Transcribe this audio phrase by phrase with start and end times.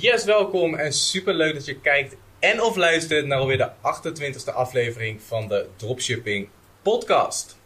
[0.00, 4.54] Yes, welkom en super leuk dat je kijkt en of luistert naar alweer de 28e
[4.54, 6.48] aflevering van de Dropshipping
[6.82, 7.58] Podcast.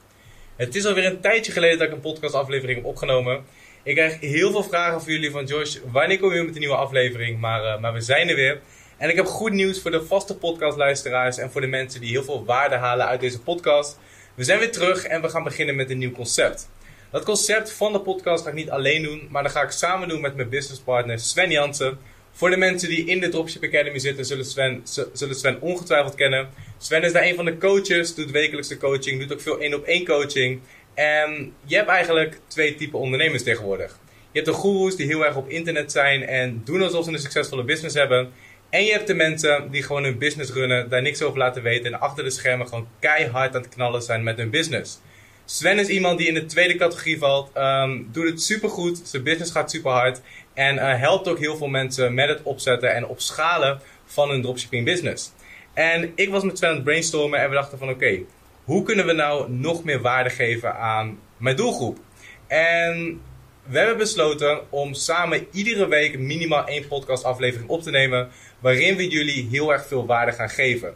[0.57, 3.45] Het is alweer een tijdje geleden dat ik een podcastaflevering heb opgenomen.
[3.83, 6.77] Ik krijg heel veel vragen van jullie van Josh, wanneer kom je met een nieuwe
[6.77, 7.41] aflevering?
[7.41, 8.61] Maar, uh, maar we zijn er weer.
[8.97, 12.25] En ik heb goed nieuws voor de vaste podcastluisteraars en voor de mensen die heel
[12.25, 13.99] veel waarde halen uit deze podcast.
[14.35, 16.69] We zijn weer terug en we gaan beginnen met een nieuw concept.
[17.11, 20.09] Dat concept van de podcast ga ik niet alleen doen, maar dat ga ik samen
[20.09, 21.99] doen met mijn businesspartner Sven Jansen.
[22.39, 26.49] Voor de mensen die in de Dropship Academy zitten, zullen Sven, zullen Sven ongetwijfeld kennen.
[26.79, 29.85] Sven is daar een van de coaches, doet wekelijkse coaching, doet ook veel één op
[29.85, 30.61] één coaching.
[30.95, 33.99] En je hebt eigenlijk twee typen ondernemers tegenwoordig.
[34.33, 37.19] Je hebt de goeroes die heel erg op internet zijn en doen alsof ze een
[37.19, 38.33] succesvolle business hebben.
[38.71, 41.93] En je hebt de mensen die gewoon hun business runnen, daar niks over laten weten
[41.93, 45.01] en achter de schermen gewoon keihard aan het knallen zijn met hun business.
[45.51, 49.51] Sven is iemand die in de tweede categorie valt, um, doet het supergoed, zijn business
[49.51, 50.21] gaat super hard
[50.55, 54.85] en uh, helpt ook heel veel mensen met het opzetten en opschalen van hun dropshipping
[54.85, 55.33] business.
[55.75, 58.19] En ik was met Sven aan het brainstormen en we dachten van oké,
[58.65, 61.99] hoe kunnen we nou nog meer waarde geven aan mijn doelgroep?
[62.47, 63.21] En
[63.65, 68.29] we hebben besloten om samen iedere week minimaal één podcastaflevering op te nemen.
[68.59, 70.95] Waarin we jullie heel erg veel waarde gaan geven.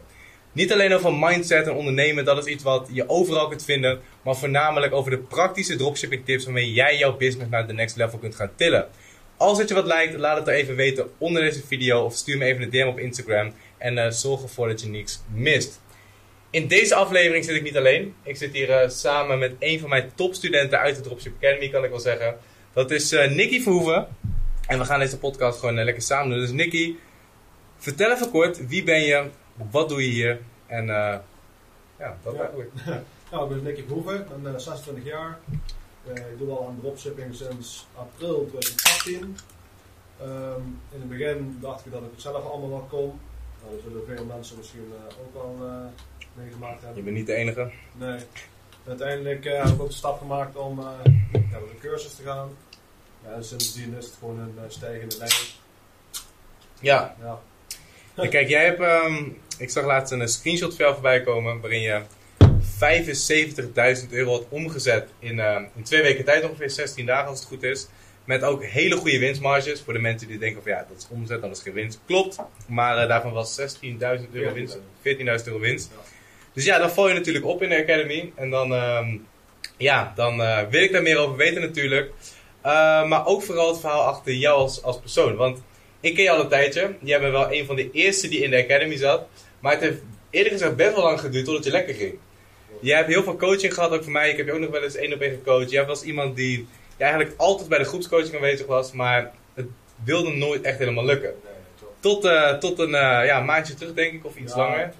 [0.53, 3.99] Niet alleen over mindset en ondernemen, dat is iets wat je overal kunt vinden.
[4.23, 8.19] Maar voornamelijk over de praktische dropshipping tips waarmee jij jouw business naar de next level
[8.19, 8.87] kunt gaan tillen.
[9.37, 12.03] Als het je wat lijkt, laat het er even weten onder deze video.
[12.03, 13.53] Of stuur me even een DM op Instagram.
[13.77, 15.81] En uh, zorg ervoor dat je niks mist.
[16.49, 18.15] In deze aflevering zit ik niet alleen.
[18.23, 21.83] Ik zit hier uh, samen met een van mijn topstudenten uit de Dropship Academy, kan
[21.83, 22.37] ik wel zeggen.
[22.73, 24.07] Dat is uh, Nicky Verhoeven.
[24.67, 26.39] En we gaan deze podcast gewoon lekker samen doen.
[26.39, 26.95] Dus Nicky,
[27.77, 29.29] vertel even kort, wie ben je,
[29.71, 30.41] wat doe je hier?
[30.65, 31.17] En uh,
[31.97, 32.39] ja, dat ja.
[32.39, 32.71] eigenlijk.
[33.31, 35.39] nou, ik ben Nicky Verhoeven, ik ben 26 jaar.
[36.03, 39.37] ik doe al aan dropshipping sinds april 2018.
[40.21, 43.19] Um, in het begin dacht ik dat ik het zelf allemaal wel kon.
[43.61, 45.67] Nou, dat zullen veel mensen misschien ook al
[46.33, 46.97] meegemaakt hebben.
[46.97, 47.71] Je bent niet de enige.
[47.91, 48.19] Nee.
[48.87, 50.97] Uiteindelijk uh, heb ik ook de stap gemaakt om ja,
[51.33, 52.49] een cursus te gaan.
[53.23, 55.31] Ja, en sindsdien is het gewoon een stijgende lijn.
[56.79, 57.15] Ja.
[57.19, 57.41] ja.
[58.15, 61.81] En kijk, jij hebt, um, ik zag laatst een screenshot van jou voorbij komen waarin
[61.81, 62.01] je
[64.03, 65.39] 75.000 euro had omgezet in,
[65.75, 67.87] in twee weken tijd, ongeveer 16 dagen als het goed is.
[68.25, 69.81] Met ook hele goede winstmarges.
[69.81, 71.99] Voor de mensen die denken van ja, dat is omzet, dan is geen winst.
[72.05, 72.37] Klopt.
[72.67, 73.97] Maar daarvan was 16.000
[74.31, 74.77] euro winst.
[74.77, 74.83] 14.000
[75.25, 75.91] euro winst.
[76.53, 78.31] Dus ja, dan val je natuurlijk op in de Academy.
[78.35, 79.27] En dan, um,
[79.77, 82.11] ja, dan uh, wil ik daar meer over weten natuurlijk.
[83.07, 85.35] Maar ook vooral het verhaal achter jou als, als persoon.
[85.35, 85.61] Want
[85.99, 86.95] ik ken je al een tijdje.
[87.01, 89.27] Jij bent wel een van de eerste die in de Academy zat.
[89.63, 92.13] Maar het heeft eerlijk gezegd best wel lang geduurd totdat je lekker ging.
[92.81, 94.29] Jij hebt heel veel coaching gehad, ook voor mij.
[94.29, 95.69] Ik heb je ook nog wel eens één op één gecoacht.
[95.69, 98.91] Jij was iemand die ja, eigenlijk altijd bij de groepscoaching aanwezig was.
[98.91, 99.65] Maar het
[100.03, 101.33] wilde nooit echt helemaal lukken.
[101.43, 101.53] Nee,
[101.99, 102.89] tot, uh, tot een
[103.25, 104.93] ja, maandje terug denk ik, of iets ja, langer.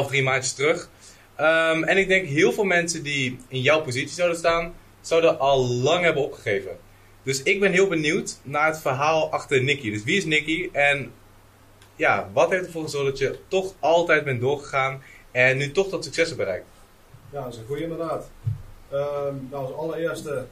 [0.00, 0.88] 2,5 2,5, 3 maandjes terug.
[1.40, 5.66] Um, en ik denk heel veel mensen die in jouw positie zouden staan, zouden al
[5.66, 6.76] lang hebben opgegeven.
[7.22, 9.90] Dus ik ben heel benieuwd naar het verhaal achter Nicky.
[9.90, 11.12] Dus wie is Nicky en
[11.96, 16.04] ja, wat heeft ervoor gezorgd dat je toch altijd bent doorgegaan en nu toch dat
[16.04, 16.66] succes bereikt?
[17.30, 18.30] Ja, dat is een goede inderdaad.
[18.92, 20.46] Um, nou, als allereerste,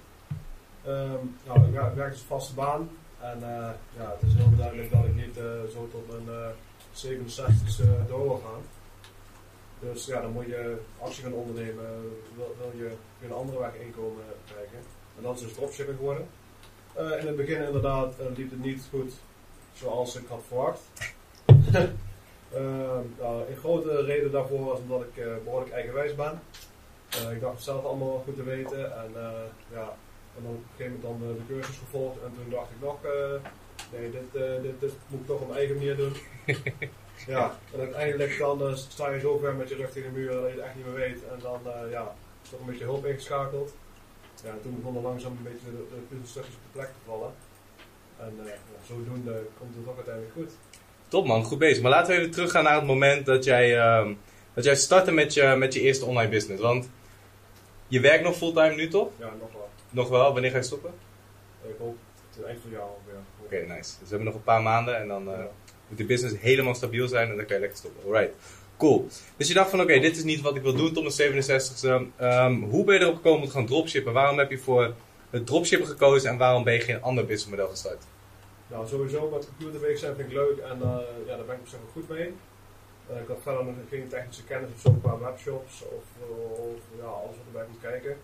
[0.87, 2.91] um, nou, ik werk dus een vaste baan.
[3.21, 6.49] En uh, ja, het is heel duidelijk dat ik niet uh, zo tot mijn uh,
[7.05, 8.62] 67ste door wil gaan.
[9.81, 11.84] Dus ja, dan moet je actie gaan ondernemen,
[12.37, 12.91] wil, wil je
[13.25, 14.78] een andere weg inkomen krijgen.
[15.16, 16.26] En dat is dus dropshipping geworden.
[16.94, 19.12] In het begin inderdaad liep het niet goed
[19.72, 20.81] zoals ik had verwacht.
[23.18, 26.40] Nou, een grote reden daarvoor was omdat ik behoorlijk eigenwijs ben.
[27.32, 29.10] ik dacht het zelf allemaal goed te weten en
[29.72, 29.96] ja,
[30.36, 32.80] en dan op een gegeven moment dan de, de cursus gevolgd en toen dacht ik
[32.80, 32.98] nog,
[33.92, 34.32] nee dit,
[34.62, 36.12] dit, dit moet ik toch op mijn eigen manier doen.
[37.26, 40.42] Ja, en uiteindelijk dan sta je zo ver met je rug tegen de muur dat
[40.42, 41.24] je het echt niet meer weet.
[41.32, 42.14] En dan ja,
[42.50, 43.74] toch een beetje hulp ingeschakeld.
[44.42, 47.04] Ja, en toen begon er langzaam een beetje de, de puzzelstukjes op de plek te
[47.06, 47.32] vallen.
[48.16, 48.52] En uh,
[48.86, 50.52] zodoende komt het toch uiteindelijk goed.
[51.14, 51.82] Top man, goed bezig.
[51.82, 54.08] Maar laten we even teruggaan naar het moment dat jij, uh,
[54.55, 56.62] dat jij startte met je, met je eerste online business.
[56.62, 56.88] Want
[57.88, 59.08] je werkt nog fulltime nu toch?
[59.19, 59.69] Ja, nog wel.
[59.90, 60.32] Nog wel?
[60.32, 60.90] Wanneer ga je stoppen?
[61.62, 61.96] Ik hoop
[62.34, 63.19] het eind van het jaar ongeveer.
[63.44, 63.90] Oké, okay, nice.
[63.90, 65.25] Dus we hebben nog een paar maanden en dan...
[65.25, 65.49] Ja
[65.88, 68.02] moet de business helemaal stabiel zijn en dan kan je lekker stoppen.
[68.05, 68.34] Alright,
[68.76, 69.08] cool.
[69.37, 71.44] Dus je dacht van oké, okay, dit is niet wat ik wil doen tot mijn
[71.44, 72.22] 67ste.
[72.22, 74.12] Um, hoe ben je erop gekomen om te gaan dropshippen?
[74.12, 74.94] Waarom heb je voor
[75.31, 78.02] het dropshippen gekozen en waarom ben je geen ander businessmodel gestart?
[78.66, 81.69] Nou, sowieso met computerweek zijn vind ik leuk en uh, ja, daar ben ik op
[81.69, 82.34] zich wel goed mee.
[83.11, 86.05] Uh, ik had verder nog geen technische kennis of zo qua webshops of,
[86.69, 88.16] of ja, alles wat erbij moet kijken.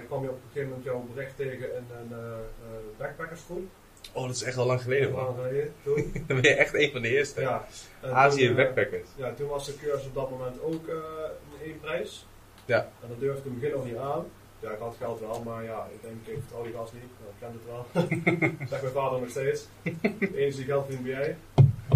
[0.00, 2.14] Ik kwam je op een gegeven moment jouw bericht tegen in een
[2.96, 3.68] backpackersgroep.
[4.12, 5.24] Oh, dat is echt al lang geleden, man.
[5.24, 6.12] lang geleden, toen.
[6.26, 7.40] Dan ben je echt een van de eerste.
[7.40, 7.66] Ja.
[8.00, 9.08] En Azië toen, eh, backpackers.
[9.16, 10.94] Ja, toen was de cursus op dat moment ook eh
[11.58, 12.26] in één prijs.
[12.64, 12.78] Ja.
[13.02, 14.26] En dat durfde ik in het begin nog niet aan.
[14.60, 17.02] Ja, ik had geld wel, maar ja, ik denk, ik vertrouw die gast niet.
[17.02, 17.08] Ik
[17.38, 17.86] ken het wel.
[18.68, 19.66] Zegt mijn vader nog steeds.
[20.20, 21.36] De enige die geld verdient ben jij.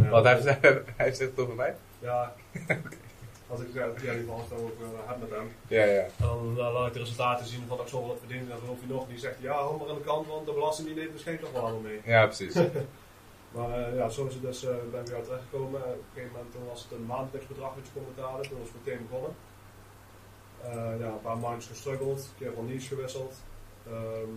[0.03, 1.75] Ja, Want hij, heeft- hij zegt het over mij?
[1.99, 2.35] Ja.
[3.49, 5.53] Als ik ja, ja, die vast over uh, heb met hem.
[5.69, 6.01] Ja, ja.
[6.03, 8.43] En dan eh, laat ik de resultaten zien van dat ik zoveel heb verdiend.
[8.43, 10.53] En dan roept hij nog, die zegt ja, hou maar aan de kant, want de
[10.53, 12.01] belastingdienst neemt misschien toch wel allemaal mee.
[12.05, 12.55] Ja, precies.
[13.51, 15.81] Maar eh, ja, zo is het dus, eh ben ik weer terechtgekomen.
[15.85, 18.49] Eh, op een gegeven moment toen was het een maandelijks bedrag je kon betalen.
[18.49, 19.35] Toen was ik meteen begonnen.
[20.65, 23.35] Eh, ja, een paar maandjes gestruggeld, een keer van niche gewisseld.
[23.87, 24.33] Ehm,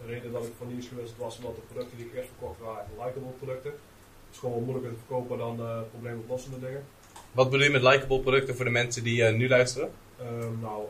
[0.00, 2.60] de reden dat ik van niche gewisseld was omdat de producten die ik eerst verkocht
[2.60, 3.70] waren likable producten.
[3.70, 6.84] Het is gewoon moeilijker te verkopen dan eh probleemoplossende dingen.
[7.32, 9.90] Wat bedoel je met likable producten voor de mensen die eh, nu luisteren?
[10.18, 10.84] Ehm, nou,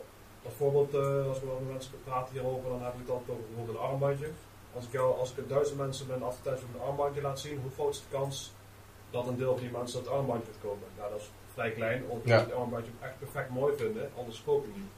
[0.44, 3.78] als voorbeeld, eh, als we met mensen praten hierover, dan heb ik altijd over bijvoorbeeld
[3.78, 4.28] een armbandje.
[4.74, 7.70] Als ik, jou, als ik duizend mensen een advertentie op een armbandje laat zien, hoe
[7.74, 8.52] groot is de kans
[9.10, 10.88] dat een deel van die mensen dat armbandje gaat kopen?
[10.98, 12.38] Nou, dat is vrij klein, want Ja.
[12.38, 14.90] het armbandje echt perfect mooi vinden, anders koop je niet.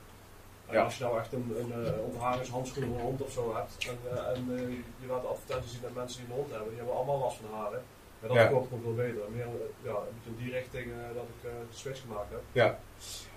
[0.70, 0.82] Ja.
[0.82, 3.99] als je nou echt een, een uh, onderharingshandschoen of een hond of zo hebt, en,
[4.11, 4.61] eh, en eh,
[5.00, 7.37] je laat de advertenties zien dat mensen die een hond hebben, die hebben allemaal last
[7.37, 7.82] van haren.
[8.20, 8.47] Ja, dat Ja.
[8.47, 9.23] koopt gewoon veel beter.
[9.35, 9.50] Meer eh,
[9.88, 12.41] ja, een beetje in die richting eh, dat ik eh, de switch gemaakt heb.
[12.53, 12.79] Ja.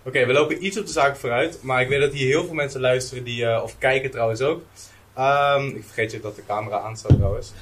[0.04, 2.54] Oké, we lopen iets op de zaak vooruit, maar ik weet dat hier heel veel
[2.54, 4.62] mensen luisteren die, eh, of kijken trouwens ook.
[5.16, 7.54] Ehm, ik vergeet je dat de camera aanstaat trouwens.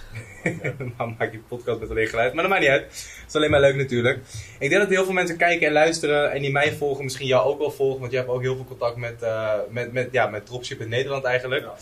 [0.98, 2.84] Dan maak je podcast met alleen geluid, maar dat maakt niet uit.
[2.84, 4.20] Het is alleen maar leuk natuurlijk.
[4.60, 7.46] Ik denk dat heel veel mensen kijken en luisteren en die mij volgen, misschien jou
[7.48, 10.28] ook wel volgen, want je hebt ook heel veel contact met, eh, met, met, ja,
[10.28, 11.64] met dropship in Nederland eigenlijk.
[11.64, 11.74] Ja.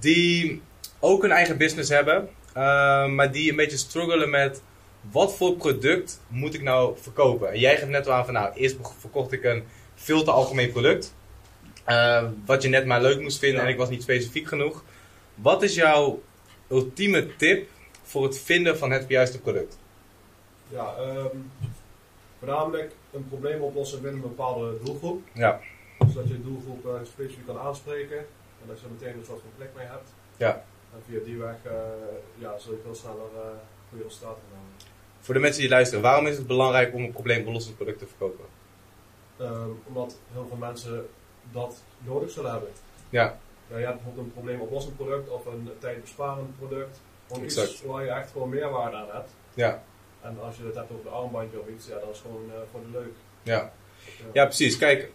[0.00, 0.62] Die
[1.00, 4.62] ook een eigen business hebben, eh, maar die een beetje struggelen met
[5.10, 7.52] wat voor product moet ik nou verkopen?
[7.52, 9.64] En jij geeft net al aan van nou, eerst verkocht ik een
[9.94, 11.14] veel te algemeen product.
[11.84, 13.66] eh, wat je net maar leuk moest vinden Ja.
[13.66, 14.84] en ik was niet specifiek genoeg.
[15.36, 16.22] Wat is jouw
[16.68, 17.68] ultieme tip
[18.02, 19.78] voor het vinden van het juiste product?
[20.68, 21.36] Ja, ehm,
[22.38, 25.22] voornamelijk een probleem oplossen binnen een bepaalde doelgroep.
[25.32, 25.60] Ja.
[25.98, 29.40] Zodat je de doelgroep eh, specifiek kan aanspreken en dat je er meteen een soort
[29.40, 30.08] van klik mee hebt.
[30.36, 30.64] Ja.
[30.94, 31.72] En via die weg eh,
[32.38, 33.40] ja, zul je veel sneller uh,
[33.88, 34.94] goede resultaten gaan halen.
[35.20, 38.44] Voor de mensen die luisteren, waarom is het belangrijk om een probleemoplossend product te verkopen?
[39.36, 41.08] Ehm, omdat heel veel mensen
[41.52, 42.70] dat nodig zullen hebben.
[43.10, 43.38] Ja.
[43.70, 47.00] Ja, je hebt bijvoorbeeld een probleemoplossend product of een tijdbesparend product.
[47.28, 47.82] Gewoon iets Exact.
[47.84, 49.30] waar je echt gewoon meerwaarde aan hebt.
[49.54, 49.82] Ja.
[50.20, 52.60] En als je het hebt over de armbandje of iets, ja, dat is gewoon eh,
[52.70, 53.12] voor de leuk.
[53.42, 53.72] Ja.
[54.32, 54.78] Ja, precies.
[54.78, 55.10] Kijk,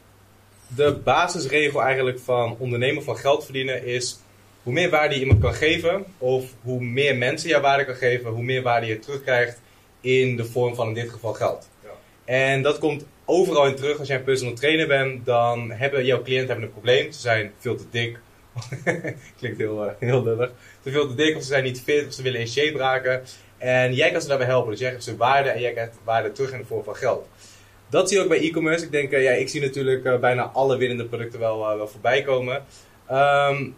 [0.67, 4.19] de basisregel eigenlijk van ondernemen, van geld verdienen is...
[4.63, 8.31] Hoe meer waarde je iemand kan geven, of hoe meer mensen je waarde kan geven,
[8.31, 9.61] hoe meer waarde je terugkrijgt
[10.01, 11.69] in de vorm van in dit geval geld.
[11.83, 11.89] Ja.
[12.25, 13.99] En dat komt overal in terug.
[13.99, 17.11] Als jij een personal trainer bent, dan hebben jouw cliënten hebben een probleem.
[17.11, 18.19] Ze zijn veel te dik.
[19.39, 20.51] Klinkt heel, eh, heel lullig.
[20.81, 23.21] Te veel of ze zijn niet fit, of ze willen in shape raken.
[23.57, 24.71] En jij kan ze daarbij helpen.
[24.71, 27.27] Dus jij geeft ze waarde en jij krijgt waarde terug in de vorm van geld.
[27.89, 28.85] Dat zie je ook bij e-commerce.
[28.85, 32.21] Ik denk, eh, ja, ik zie natuurlijk eh, bijna alle winnende producten wel, wel voorbij
[32.21, 32.63] komen.
[33.07, 33.69] Ehm,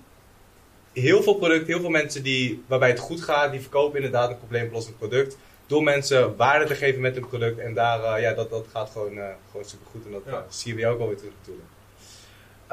[0.94, 4.38] heel veel producten, heel veel mensen die, waarbij het goed gaat, die verkopen inderdaad een
[4.38, 5.38] probleemoplossend product.
[5.68, 7.60] Door mensen waarde te geven met hun product.
[7.60, 9.20] En daar, ja, dat, dat gaat gewoon,
[9.50, 10.06] gewoon super goed.
[10.06, 10.46] En dat Ja.
[10.50, 11.68] zie je bij jou ook alweer terug natuurlijk.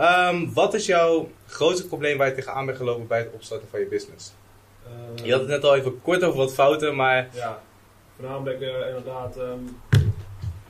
[0.01, 3.81] Ehm, wat is jouw grootste probleem waar je tegenaan bent gelopen bij het opstarten van
[3.81, 4.33] je business?
[4.85, 7.63] Eh, Je had het net al even kort over wat fouten, maar Ja,
[8.17, 9.59] voornamelijk eh, inderdaad, ehm,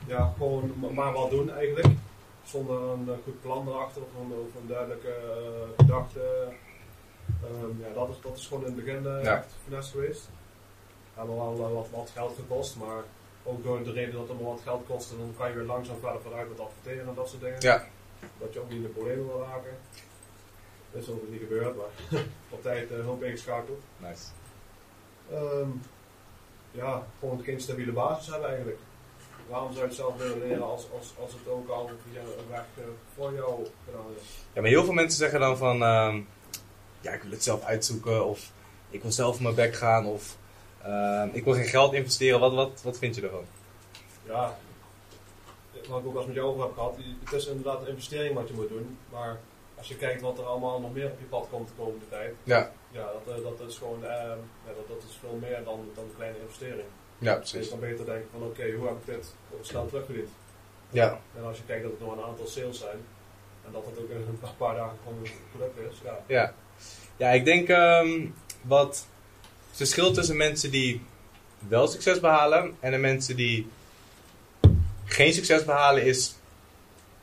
[0.07, 1.87] ja, gewoon maar wat doen eigenlijk.
[2.43, 6.19] Zonder een eh, goed plan erachter of een, of een duidelijke eh, gedachte.
[7.43, 9.37] Ehm, ja, dat is, dat is gewoon in het begin eh Ja.
[9.37, 10.29] echt finesse geweest.
[11.13, 13.03] We hebben wel wat, wat geld gekost, maar
[13.43, 15.99] ook door de reden dat het maar wat geld kostte, dan kan je weer langzaam
[16.01, 17.57] verder vooruit met adverteren en dat soort dingen.
[17.59, 17.85] ja,
[18.37, 19.77] Dat je ook niet in de problemen wil raken.
[20.91, 23.81] Dat is ook niet gebeurd, maar op tijd eh, hulp ingeschakeld.
[23.97, 24.23] nice.
[25.31, 25.69] Ehm,
[26.71, 28.79] ja, gewoon geen stabiele basis hebben eigenlijk.
[29.49, 32.65] Waarom zou je het zelf willen leren als, als, als het ook al een weg
[32.77, 32.83] eh,
[33.15, 34.23] voor jou gedaan is?
[34.53, 36.21] Ja, maar heel veel mensen zeggen dan van, ehm,
[37.01, 38.51] ja, ik wil het zelf uitzoeken, of
[38.89, 40.37] ik wil zelf op mijn bek gaan, of
[40.83, 42.39] ehm, ik wil geen geld investeren.
[42.39, 43.45] Wat, wat, wat vind je ervan?
[44.23, 44.57] Ja,
[45.87, 48.47] wat ik ook als met jou over heb gehad, het is inderdaad een investering wat
[48.47, 49.39] je moet doen, maar
[49.77, 52.33] als je kijkt wat er allemaal nog meer op je pad komt de komende tijd,
[52.43, 55.79] Ja, ja, dat, eh, dat is gewoon, ehm, ja, dat, dat is veel meer dan,
[55.95, 56.87] dan een kleine investering.
[57.17, 57.69] ja, Dus precies.
[57.69, 60.29] kan beter denken van oké, hoe heb ik dit snel terugverdiend?
[60.89, 62.97] Ja, En als je kijkt dat het nog een aantal sales zijn,
[63.65, 66.53] en dat het ook in een paar dagen gewoon product is, ja, ja.
[67.17, 68.25] Ja, ik denk ehm,
[68.61, 69.07] wat
[69.67, 71.01] het verschil tussen mensen die
[71.67, 73.67] wel succes behalen en de mensen die
[75.11, 76.35] geen succes behalen is,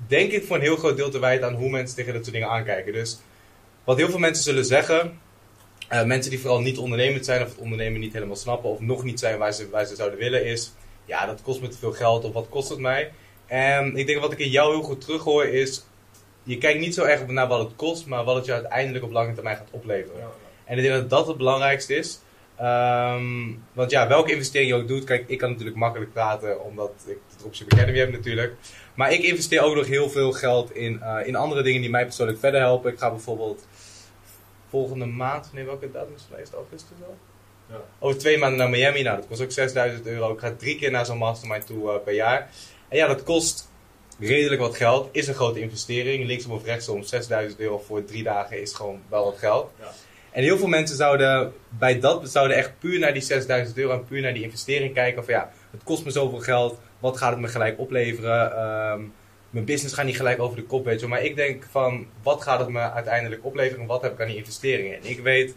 [0.07, 2.35] denk ik voor een heel groot deel te wijten aan hoe mensen tegen dat soort
[2.35, 2.93] dingen aankijken.
[2.93, 3.19] Dus
[3.85, 5.21] wat heel veel mensen zullen zeggen,
[5.89, 9.05] Eh, mensen die vooral niet ondernemend zijn of het ondernemen niet helemaal snappen of nog
[9.05, 10.73] niet zijn waar ze, waar ze zouden willen is,
[11.05, 13.13] ja, dat kost me te veel geld of wat kost het mij?
[13.47, 15.85] En ik denk wat ik in jou heel goed terughoor is,
[16.43, 19.11] je kijkt niet zo erg naar wat het kost, maar wat het je uiteindelijk op
[19.11, 20.21] lange termijn gaat opleveren.
[20.21, 20.31] Ja,
[20.65, 22.19] En ik denk dat dat het belangrijkste is.
[22.59, 26.93] Ehm, want ja, welke investering je ook doet, kijk, ik kan natuurlijk makkelijk praten omdat
[27.07, 28.55] ik de Dropship Academy heb natuurlijk.
[28.95, 32.05] Maar ik investeer ook nog heel veel geld in, eh, in andere dingen die mij
[32.05, 32.93] persoonlijk verder helpen.
[32.93, 33.67] Ik ga bijvoorbeeld
[34.69, 36.39] volgende maand, nee welke datum is het?
[36.39, 37.17] Is het augustus al?
[37.69, 37.81] Ja.
[37.99, 39.03] Over twee maanden naar Miami.
[39.03, 40.33] Nou, dat kost ook 6000 euro.
[40.33, 42.51] Ik ga drie keer naar zo'n mastermind toe eh, per jaar.
[42.89, 43.71] En ja, dat kost
[44.19, 45.09] redelijk wat geld.
[45.13, 46.27] Is een grote investering.
[46.27, 49.71] Linksom of rechtsom, 6000 euro voor drie dagen is gewoon wel wat geld.
[49.79, 49.93] Ja.
[50.39, 54.05] En heel veel mensen zouden bij dat zouden echt puur naar die 6000 euro en
[54.05, 55.25] puur naar die investering kijken.
[55.25, 56.79] Van ja, het kost me zoveel geld.
[56.99, 58.53] Wat gaat het me gelijk opleveren?
[58.57, 59.01] Ehm,
[59.51, 61.07] mijn business gaat niet gelijk over de kop, weet je.
[61.07, 63.81] Maar ik denk van, wat gaat het me uiteindelijk opleveren?
[63.81, 64.97] En wat heb ik aan die investeringen?
[64.97, 65.55] En ik weet,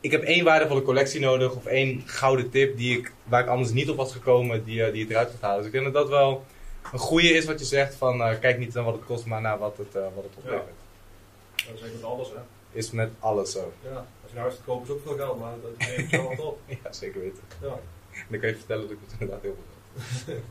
[0.00, 1.54] ik heb één waardevolle collectie nodig.
[1.54, 4.92] Of één gouden tip die ik, waar ik anders niet op was gekomen, die, eh,
[4.92, 5.58] die het eruit gaat halen.
[5.58, 6.44] Dus ik denk dat dat wel
[6.92, 7.94] een goede is wat je zegt.
[7.94, 10.36] Van, eh, kijk niet naar wat het kost, maar naar wat het, eh, wat het
[10.36, 10.66] oplevert.
[11.56, 12.55] Dat is eigenlijk met alles, hè.
[12.76, 13.72] Is met alles zo.
[13.82, 13.90] Ja.
[13.96, 16.46] Als je nou huis te kopen is ook veel geld, maar dat neemt je wel
[16.46, 16.58] op.
[16.84, 17.42] Ja, zeker weten.
[17.62, 17.66] Ja.
[18.12, 20.38] En dan kan je vertellen dat ik het inderdaad heel veel geld.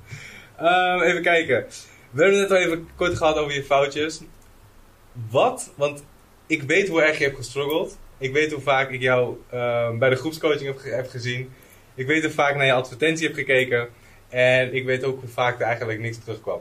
[0.57, 1.65] Ehm, even kijken.
[2.11, 4.21] We hebben het net al even kort gehad over je foutjes.
[5.29, 5.71] Wat?
[5.75, 6.03] Want
[6.47, 7.97] ik weet hoe erg je hebt gestruggeld.
[8.17, 11.51] Ik weet hoe vaak ik jou ehm, bij de groepscoaching heb, ge- heb gezien.
[11.95, 13.89] Ik weet hoe vaak naar je advertentie heb gekeken.
[14.29, 16.59] En ik weet ook hoe vaak er eigenlijk niks terugkwam.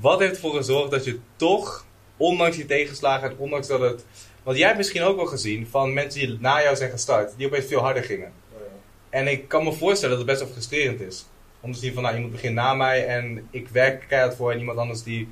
[0.00, 1.84] Wat heeft ervoor gezorgd dat je toch,
[2.16, 4.04] ondanks die tegenslagen en ondanks dat het...
[4.44, 7.46] Want jij hebt misschien ook wel gezien van mensen die na jou zijn gestart, die
[7.46, 8.32] opeens veel harder gingen.
[8.52, 9.18] Oh, ja.
[9.18, 11.26] En ik kan me voorstellen dat het best wel frustrerend is.
[11.60, 14.58] Om te zien van, nou, iemand begint na mij en ik werk keihard voor en
[14.58, 15.28] iemand anders die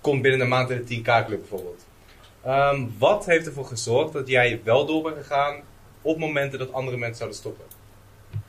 [0.00, 1.86] komt binnen een maand in de 10k club bijvoorbeeld.
[2.42, 5.62] Ehm, wat heeft ervoor gezorgd dat jij wel door bent gegaan
[6.02, 7.64] op momenten dat andere mensen zouden stoppen?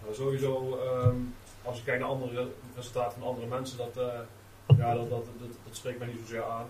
[0.03, 1.15] Nou, sowieso, ehm,
[1.63, 5.50] als je kijkt naar andere resultaten van andere mensen, dat, eh, ja, dat, dat, dat,
[5.65, 6.67] dat spreekt mij niet zozeer aan.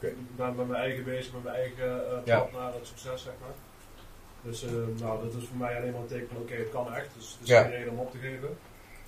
[0.00, 3.32] Ik ben met mijn eigen bezig, met mijn eigen eh pad naar het succes, zeg
[3.40, 3.50] maar.
[4.42, 6.94] Dus eh, nou, dat is voor mij alleen maar een teken van oké, het kan
[6.94, 8.58] echt, dus er is geen reden om op te geven.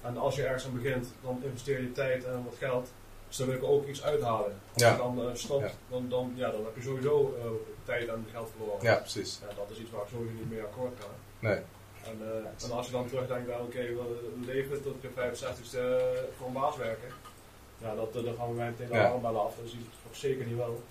[0.02, 2.92] En als je ergens aan begint, dan investeer je tijd en wat geld.
[3.28, 4.61] Dus dan wil ik ook iets uithalen.
[4.73, 4.90] Als Ja.
[4.90, 5.70] je dan eh, stopt, Ja.
[5.88, 7.37] dan, dan, ja, dan heb je sowieso
[7.85, 8.82] tijd en geld verloren.
[8.85, 9.40] Ja, precies.
[9.49, 11.06] Ja, dat is iets waar ik sowieso niet mee akkoord ga.
[11.38, 11.59] Nee.
[12.04, 12.18] En,
[12.64, 15.80] en als je dan terugdenkt aan, oké, we leven tot je 65ste
[16.37, 17.09] voor een baas werken.
[17.82, 19.08] Ja, dat, eh, dan gaan we mij de Ja.
[19.08, 19.54] armbellen af.
[19.56, 20.82] Dat is iets toch zeker niet wel.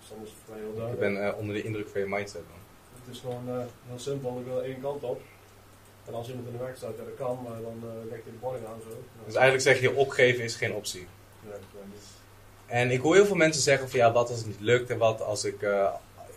[0.00, 1.14] Dus dan is het voor mij heel Ik duidelijk.
[1.14, 2.58] ben eh, onder de indruk van je mindset dan.
[3.04, 5.20] Het is gewoon eh, heel simpel, ik wil één kant op.
[6.06, 8.32] En als iemand in de weg staat, ja dat kan, maar dan eh legt hij
[8.32, 8.88] de boarding aan zo.
[8.90, 9.24] Ja.
[9.24, 11.06] Dus eigenlijk zeg je, opgeven is geen optie.
[11.44, 11.60] Ja, dat
[11.92, 12.02] niet.
[12.66, 14.98] En ik hoor heel veel mensen zeggen van ja, wat als het niet lukt en
[14.98, 15.66] wat als ik,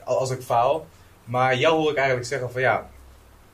[0.04, 0.86] als ik faal.
[1.24, 2.90] Maar jou hoor ik eigenlijk zeggen van ja,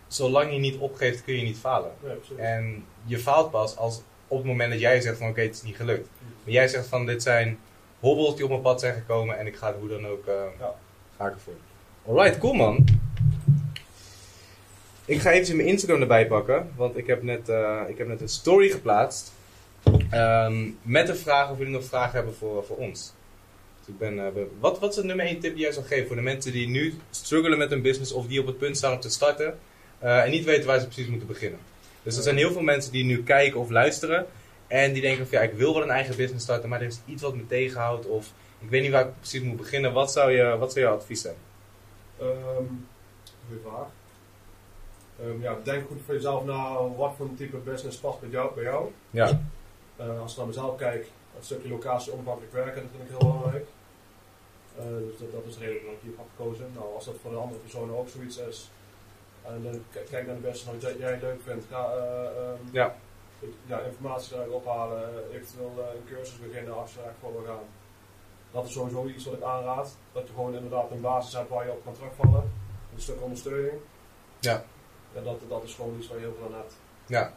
[0.08, 1.92] zolang je niet opgeeft kun je niet falen.
[2.04, 2.44] Ja.
[2.44, 5.62] En je faalt pas als op het moment dat jij zegt van oké, het is
[5.64, 6.08] niet gelukt.
[6.44, 7.60] Maar jij zegt van dit zijn
[8.00, 10.34] hobbels die op mijn pad zijn gekomen en ik ga er hoe dan ook, eh,
[10.60, 10.76] Ja.
[11.18, 11.54] ga ik ervoor.
[12.08, 12.86] Alright, cool man.
[15.06, 18.22] Ik ga even mijn Instagram erbij pakken, want ik heb net, eh, ik heb net
[18.22, 19.32] een story geplaatst.
[20.10, 23.14] ehm, met de vraag of jullie nog vragen hebben voor, voor ons.
[23.80, 24.26] Dus ik ben, eh,
[24.60, 26.68] wat, wat is de nummer 1 tip die jij zou geven voor de mensen die
[26.68, 29.60] nu struggelen met hun business of die op het punt staan om te starten
[30.00, 31.60] eh, en niet weten waar ze precies moeten beginnen?
[32.04, 34.26] Dus er zijn heel veel mensen die nu kijken of luisteren
[34.68, 37.00] en die denken van ja, ik wil wel een eigen business starten, maar er is
[37.06, 39.94] iets wat me tegenhoudt of ik weet niet waar ik precies moet beginnen.
[39.94, 41.36] Wat zou, je, wat zou jouw advies zijn?
[42.20, 42.66] Ehm
[43.48, 43.88] goeie vraag.
[45.20, 48.54] Ehm, ja, denk goed voor jezelf na wat voor een type business past bij jou.
[48.56, 48.92] Bij jou.
[49.10, 49.42] Ja,
[49.98, 53.28] Eh, als ik naar mezelf kijk, het stukje locatie onafhankelijk werken, dat vind ik heel
[53.32, 53.66] belangrijk.
[54.78, 56.66] Eh, dus dat, dat is de reden waarom ik hier heb gekozen.
[56.74, 58.70] Nou, als dat voor de andere personen ook zoiets is,
[59.48, 62.96] en dan k- kijk naar de business wat jij leuk vindt, ga eh, ehm, Ja.
[63.66, 67.44] ja, informatie eruit ophalen, eh, eventueel eh, een cursus beginnen als je echt voor wil
[67.56, 67.64] gaan.
[68.52, 71.66] Dat is sowieso iets wat ik aanraad, dat je gewoon inderdaad een basis hebt waar
[71.66, 72.52] je op kan terugvallen.
[72.96, 73.74] Een stuk ondersteuning.
[74.40, 74.64] Ja.
[75.14, 76.76] Ja, dat, dat is gewoon iets waar je heel veel aan hebt.
[77.06, 77.34] ja.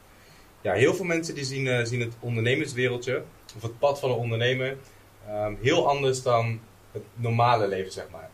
[0.60, 3.22] ja heel veel mensen die zien, eh, zien het ondernemerswereldje
[3.56, 4.76] of het pad van een ondernemer
[5.26, 6.60] ehm, heel anders dan
[6.92, 8.30] het normale leven, zeg maar.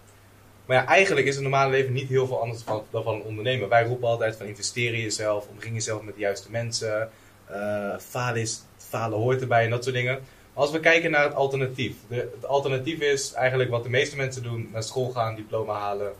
[0.72, 3.68] Ja, eigenlijk is het normale leven niet heel veel anders dan van een ondernemer.
[3.68, 7.10] Wij roepen altijd van investeer in jezelf, omring jezelf met de juiste mensen,
[7.46, 10.20] eh, falen, is, falen hoort erbij en dat soort dingen.
[10.54, 11.96] Als we kijken naar het alternatief.
[12.08, 16.12] De, het alternatief is eigenlijk wat de meeste mensen doen, naar school gaan, diploma halen,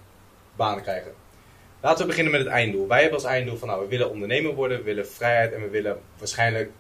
[0.57, 1.13] banen krijgen.
[1.81, 2.89] Laten we beginnen met het einddoel.
[2.89, 5.69] Wij hebben als einddoel van nou, we willen ondernemer worden, we willen vrijheid en we
[5.69, 6.71] willen waarschijnlijk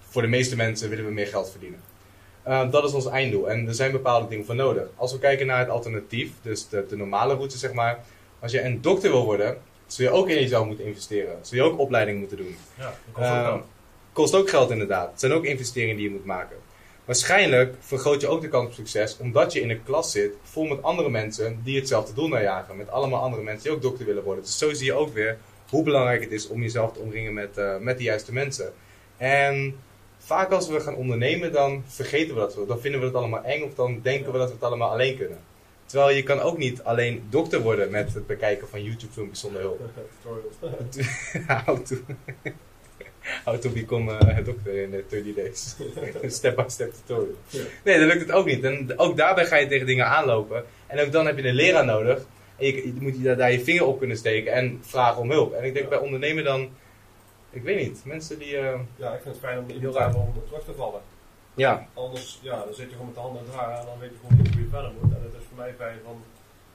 [0.00, 1.80] voor de meeste mensen willen we meer geld verdienen.
[2.48, 4.88] Uh, dat is ons einddoel en er zijn bepaalde dingen voor nodig.
[4.96, 7.98] Als we kijken naar het alternatief, dus de, de normale route zeg maar,
[8.40, 11.38] als je een dokter wil worden, zul je ook in jezelf moeten investeren.
[11.42, 12.56] Zul je ook opleiding moeten doen.
[12.78, 13.62] Ja, dat kost ook Eh, geld.
[14.12, 15.10] kost ook geld inderdaad.
[15.10, 16.56] Het zijn ook investeringen die je moet maken.
[17.04, 20.64] Waarschijnlijk vergroot je ook de kans op succes omdat je in een klas zit vol
[20.64, 22.76] met andere mensen die hetzelfde doel najagen.
[22.76, 24.44] Met allemaal andere mensen die ook dokter willen worden.
[24.44, 25.38] Dus zo zie je ook weer
[25.68, 28.72] hoe belangrijk het is om jezelf te omringen met, eh, met de juiste mensen.
[29.16, 29.76] En
[30.26, 32.68] vaak als we gaan ondernemen, dan vergeten we dat.
[32.68, 35.16] Dan vinden we het allemaal eng of dan denken we dat we het allemaal alleen
[35.16, 35.38] kunnen.
[35.84, 39.60] Terwijl je kan ook niet alleen dokter worden met het bekijken van YouTube filmpjes zonder
[39.60, 39.80] hulp.
[40.22, 40.54] Tutorials.
[41.66, 41.96] How to,
[43.44, 45.76] how to become a doctor in eh, 30 days.
[46.34, 47.34] Step-by-step tutorial.
[47.48, 47.62] Ja.
[47.84, 48.64] Nee, dan lukt het ook niet.
[48.64, 50.64] En ook daarbij ga je tegen dingen aanlopen.
[50.86, 52.26] En ook dan heb je een leraar nodig.
[52.56, 55.30] En je, je moet je daar, daar je vinger op kunnen steken en vragen om
[55.30, 55.52] hulp.
[55.52, 56.68] En ik denk bij ondernemen dan...
[57.56, 58.56] Ik weet niet, mensen die...
[58.56, 60.14] eh, Ja, ik vind het fijn om Heel raar.
[60.14, 61.00] om terug te vallen.
[61.54, 63.98] ja, Anders, ja, dan zit je gewoon met de handen in het haar en dan
[63.98, 65.10] weet je gewoon niet hoe je verder moet.
[65.16, 66.16] En het is voor mij fijn van,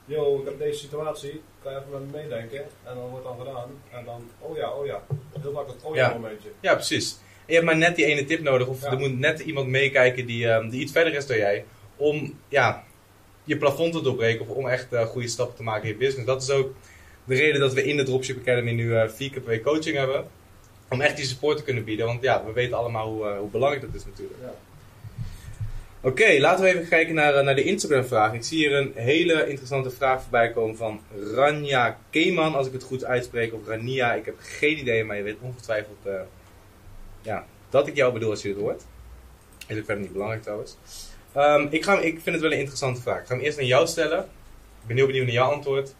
[0.04, 2.58] yo, ik heb deze situatie, kan je even met me meedenken?
[2.60, 3.70] En dan wordt dan gedaan.
[3.90, 5.02] En dan, oh ja, oh ja.
[5.40, 6.12] Heel vaak dat oh ja, Ja.
[6.14, 6.48] momentje.
[6.60, 7.12] ja, precies.
[7.12, 8.66] En je hebt maar net die ene tip nodig.
[8.66, 8.90] Of Ja.
[8.90, 11.64] er moet net iemand meekijken die, eh, die iets verder is dan jij.
[11.96, 12.84] Om ja,
[13.44, 14.48] je plafond te doorbreken.
[14.48, 16.26] Of om echt eh, goede stappen te maken in je business.
[16.26, 16.72] Dat is ook
[17.24, 19.96] de reden dat we in de Dropship Academy nu eh, vier keer per week coaching
[19.96, 20.24] hebben.
[20.92, 22.06] Om echt die support te kunnen bieden.
[22.06, 24.38] Want ja, we weten allemaal hoe, eh, hoe belangrijk dat is natuurlijk.
[24.42, 24.54] Ja.
[26.00, 28.32] Oké, laten we even kijken naar, eh, naar de Instagram vraag.
[28.32, 31.00] Ik zie hier een hele interessante vraag voorbij komen van
[31.34, 32.54] Rania Keeman.
[32.54, 33.54] Als ik het goed uitspreek.
[33.54, 35.04] Of Rania, ik heb geen idee.
[35.04, 36.20] Maar je weet ongetwijfeld eh,
[37.22, 38.82] ja, dat ik jou bedoel als je het hoort.
[39.66, 40.76] Is ook verder niet belangrijk trouwens.
[41.32, 43.20] Ehm, ik, ga, ik vind het wel een interessante vraag.
[43.20, 44.18] Ik ga hem eerst aan jou stellen.
[44.80, 45.94] Ik ben heel benieuwd naar jouw antwoord.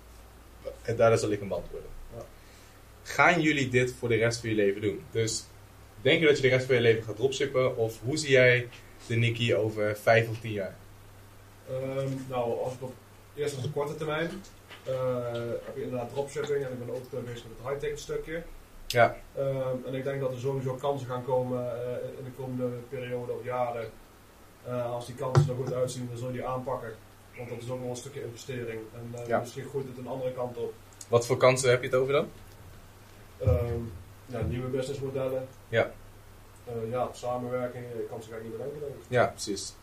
[0.82, 1.91] En daarna zal ik hem beantwoorden.
[3.02, 5.02] Gaan jullie dit voor de rest van je leven doen?
[5.10, 5.44] Dus
[6.00, 7.76] denk je dat je de rest van je leven gaat dropshippen?
[7.76, 8.68] Of hoe zie jij
[9.06, 10.74] de Nicky over 5 of 10 jaar?
[11.68, 12.92] Ehm, nou, als ik op,
[13.34, 14.30] eerst op de korte termijn,
[14.84, 14.92] eh,
[15.64, 18.42] heb je inderdaad dropshipping en ik ben ook eh, bezig met het high-tech stukje.
[18.86, 22.76] Ja, Ehm, en ik denk dat er sowieso kansen gaan komen eh, in de komende
[22.88, 23.90] periode of jaren.
[24.92, 26.92] Als die kansen er goed uitzien, dan zul je die aanpakken.
[27.36, 28.80] Want dat is ook wel een stukje investering.
[28.94, 29.38] En Ja.
[29.38, 30.72] misschien groeit het een andere kant op.
[31.08, 32.28] wat voor kansen heb je het over dan?
[33.44, 33.80] Ehm,
[34.26, 35.46] ja, nieuwe businessmodellen.
[35.68, 35.90] Ja.
[36.66, 37.84] Eh, ja, samenwerking.
[37.96, 38.78] Je kan ze ga ik niet bedenken.
[38.80, 39.00] denk ik.
[39.08, 39.74] Ja, precies.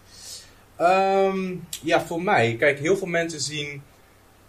[0.75, 3.81] Ehm, ja, voor mij, kijk, heel veel mensen zien,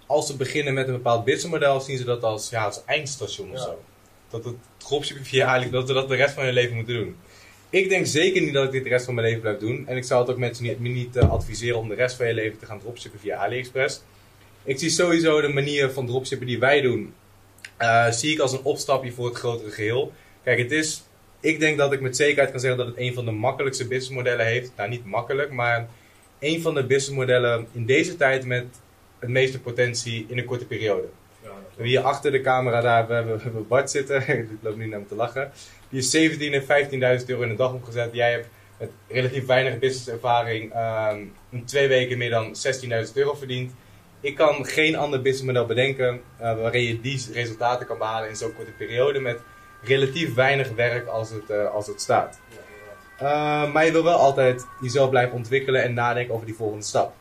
[0.07, 3.57] als ze beginnen met een bepaald businessmodel, zien ze dat als, ja, als eindstation of
[3.57, 3.63] Ja.
[3.63, 3.83] zo.
[4.31, 7.17] Dat het dropshipping via eigenlijk, dat ze dat de rest van hun leven moeten doen.
[7.71, 9.87] Ik denk zeker niet dat ik dit de rest van mijn leven blijf doen.
[9.87, 12.35] En ik zou het ook mensen niet, niet eh, adviseren om de rest van je
[12.35, 14.03] leven te gaan dropshippen via AliExpress.
[14.63, 17.15] Ik zie sowieso de manier van dropshippen die wij doen,
[17.81, 20.13] eh, zie ik als een opstapje voor het grotere geheel.
[20.45, 21.03] Kijk, het is,
[21.41, 24.47] ik denk dat ik met zekerheid kan zeggen dat het een van de makkelijkste businessmodellen
[24.47, 24.73] heeft.
[24.77, 25.89] Nou, niet makkelijk, maar
[26.39, 28.67] een van de businessmodellen in deze tijd met
[29.19, 31.07] het meeste potentie in een korte periode.
[31.43, 34.29] Ja, hebben hier achter de camera daar we hebben, we Bart zitten.
[34.39, 35.51] Ik loop nu naar hem te lachen.
[35.89, 38.11] Die is 17 en 15.000 euro in de dag omgezet.
[38.13, 41.19] Jij hebt met relatief weinig businesservaring ehm
[41.51, 42.55] in twee weken meer dan
[43.07, 43.73] 16.000 euro verdiend.
[44.21, 48.55] Ik kan geen ander businessmodel bedenken eh, waarin je die resultaten kan behalen in zo'n
[48.55, 49.41] korte periode met
[49.83, 52.41] relatief weinig werk als het, eh, als het staat.
[53.23, 57.13] Uh, maar je wil wel altijd jezelf blijven ontwikkelen en nadenken over die volgende stap.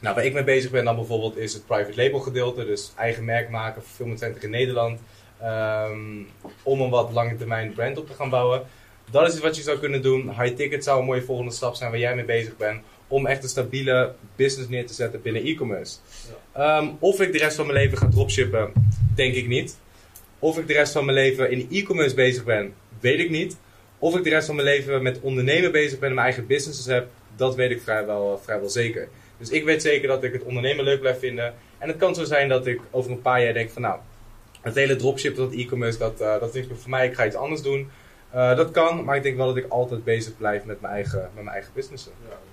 [0.00, 2.64] Nou, waar ik mee bezig ben dan bijvoorbeeld is het private label gedeelte.
[2.66, 5.00] Dus eigen merk maken, fulfillment in Nederland.
[5.40, 6.22] ehm,
[6.62, 8.62] om een wat lange termijn brand op te gaan bouwen.
[9.10, 10.30] Dat is iets wat je zou kunnen doen.
[10.40, 12.82] High ticket zou een mooie volgende stap zijn waar jij mee bezig bent.
[13.08, 15.96] Om echt een stabiele business neer te zetten binnen e-commerce.
[16.52, 18.72] Ehm, of ik de rest van mijn leven ga dropshippen,
[19.14, 19.78] denk ik niet.
[20.38, 23.56] Of ik de rest van mijn leven in e-commerce bezig ben, weet ik niet.
[23.98, 26.86] Of ik de rest van mijn leven met ondernemen bezig ben en mijn eigen businesses
[26.86, 29.08] heb, dat weet ik vrijwel, vrijwel zeker.
[29.38, 31.54] Dus ik weet zeker dat ik het ondernemen leuk blijf vinden.
[31.78, 33.98] En het kan zo zijn dat ik over een paar jaar denk van nou,
[34.60, 37.36] het hele dropship, dat e-commerce, dat, eh, dat is meer voor mij, ik ga iets
[37.36, 37.90] anders doen.
[38.30, 41.20] Eh, dat kan, maar ik denk wel dat ik altijd bezig blijf met mijn eigen,
[41.20, 42.12] met mijn eigen businessen.
[42.28, 42.32] Ja.
[42.32, 42.47] Ik.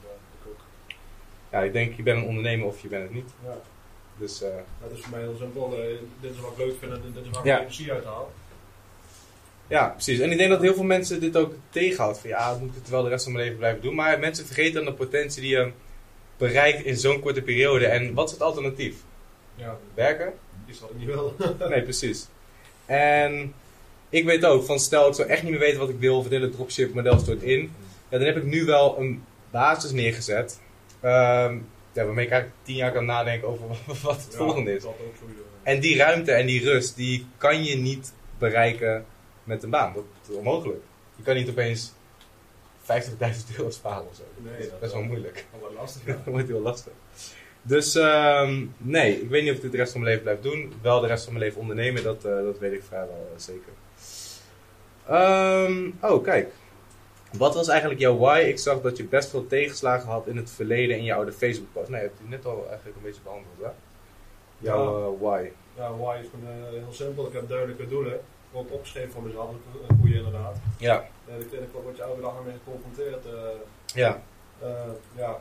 [1.56, 3.30] Ja, ik denk je bent een ondernemer of je bent het niet.
[3.46, 3.58] Ja.
[4.18, 4.50] Dus eh,
[4.82, 5.74] Dat is voor mij heel simpel.
[5.82, 5.88] Eh,
[6.22, 7.60] dit is wat ik leuk vind en dit is waar ik Ja.
[7.60, 8.32] energie uit haal.
[9.68, 10.20] Ja, precies.
[10.20, 12.20] En ik denk dat heel veel mensen dit ook tegenhoudt.
[12.20, 13.96] Van ja, moet ik het wel de rest van mijn leven blijven doen.
[13.96, 15.72] Maar mensen vergeten dan de potentie die je
[16.38, 17.86] bereikt in zo'n korte periode.
[17.86, 18.96] En wat is het alternatief?
[19.56, 20.34] Ja, Werken?
[20.65, 21.36] is wat ik niet wil.
[21.70, 22.28] Nee, precies.
[22.86, 23.54] En
[24.10, 26.24] ik weet ook, van stel ik zou echt niet meer weten wat ik wil, of
[26.24, 27.72] het hele dropship model stort in.
[28.10, 30.60] Ja, dan heb ik nu wel een basis neergezet.
[31.06, 31.58] Ehm,
[31.91, 33.65] ja, waarmee ik eigenlijk tien jaar kan nadenken over
[34.04, 34.82] wat het volgende is.
[34.84, 35.41] Dat ook sowieso.
[35.63, 39.06] En die ruimte en die rust, die kan je niet bereiken
[39.44, 39.94] met een baan.
[39.94, 40.84] Dat is onmogelijk.
[41.15, 41.94] Je kan niet opeens
[42.82, 42.88] 50.000
[43.58, 44.24] euro sparen of zo.
[44.38, 45.10] Nee, dat is dat best wel wel.
[45.12, 45.46] moeilijk.
[45.52, 46.02] Dat wordt lastig.
[46.06, 46.32] Dat Ja.
[46.32, 46.94] wordt heel lastig.
[47.62, 50.54] Dus ehm, nee, ik weet niet of ik dit de rest van mijn leven blijf
[50.54, 50.74] doen.
[50.82, 53.72] Wel de rest van mijn leven ondernemen, dat, eh, dat weet ik vrijwel uh, zeker.
[55.08, 56.52] Ehm, oh, kijk.
[57.38, 58.39] Wat was eigenlijk jouw why?
[58.39, 61.74] Ik zag dat je best veel tegenslagen had in het verleden in je oude Facebook
[61.74, 61.89] post.
[61.89, 63.69] Nee, je hebt die net al eigenlijk een beetje behandeld, hè?
[64.58, 65.50] Jouw uh, why.
[65.76, 67.28] Ja, why is gewoon heel simpel.
[67.28, 68.13] Ik heb duidelijke doelen.
[68.13, 69.50] Ik heb opgeschreven voor mezelf,
[69.88, 70.56] een goede inderdaad.
[70.78, 71.08] Ja.
[71.28, 73.24] En ik, ik word je elke dag mee geconfronteerd.
[73.93, 74.21] ja.
[75.15, 75.39] ja,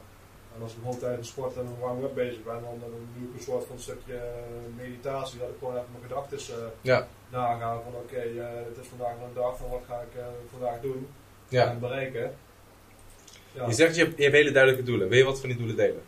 [0.57, 3.42] en als ik gewoon tijdens sport en warm-up bezig ben, dan, dan doe ik een
[3.42, 4.20] soort van stukje
[4.76, 5.38] meditatie.
[5.38, 7.07] Dat ik gewoon even mijn gedachten uh, ja.
[7.28, 10.24] naga van oké, okay, uh, het is vandaag een dag van wat ga ik uh,
[10.50, 11.09] vandaag doen
[11.54, 11.70] ja.
[11.70, 12.34] en bereiken.
[13.52, 13.66] Ja.
[13.66, 15.08] Je zegt je hebt, je hebt hele duidelijke doelen.
[15.08, 16.02] Wil je wat van die doelen delen?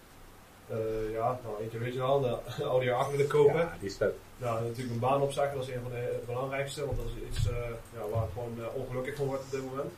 [1.12, 2.36] ja, nou eentje weet je al, de
[2.74, 3.56] audio 8 willen kopen.
[3.56, 4.14] Ja, die is vet.
[4.36, 7.48] Ja, natuurlijk een baan opzeggen, dat is een van de belangrijkste, want dat is iets
[7.94, 9.92] ja, waar ik gewoon ongelukkig van word op dit moment.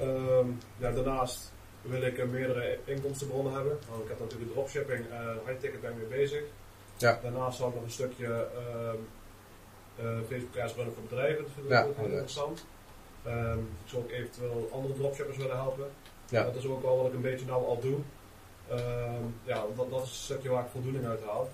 [0.00, 3.78] Um, ja, daarnaast wil ik meerdere inkomstenbronnen hebben.
[3.88, 6.42] Nou, ik heb natuurlijk dropshipping en high ticket ben ik mee bezig.
[6.96, 7.18] Ja.
[7.22, 8.46] Daarnaast zal ik nog een stukje
[10.00, 11.42] uh, Facebook ads runnen voor bedrijven.
[11.42, 12.64] Dat vind ik ja, ook heel interessant.
[13.26, 15.86] Um, ik zou ook eventueel andere dropshippers willen helpen.
[16.28, 16.44] Ja.
[16.44, 17.96] Dat is ook wel wat ik een beetje nou al doe.
[18.72, 21.50] Um, ja, dat, dat is een stukje waar ik voldoening uit haal.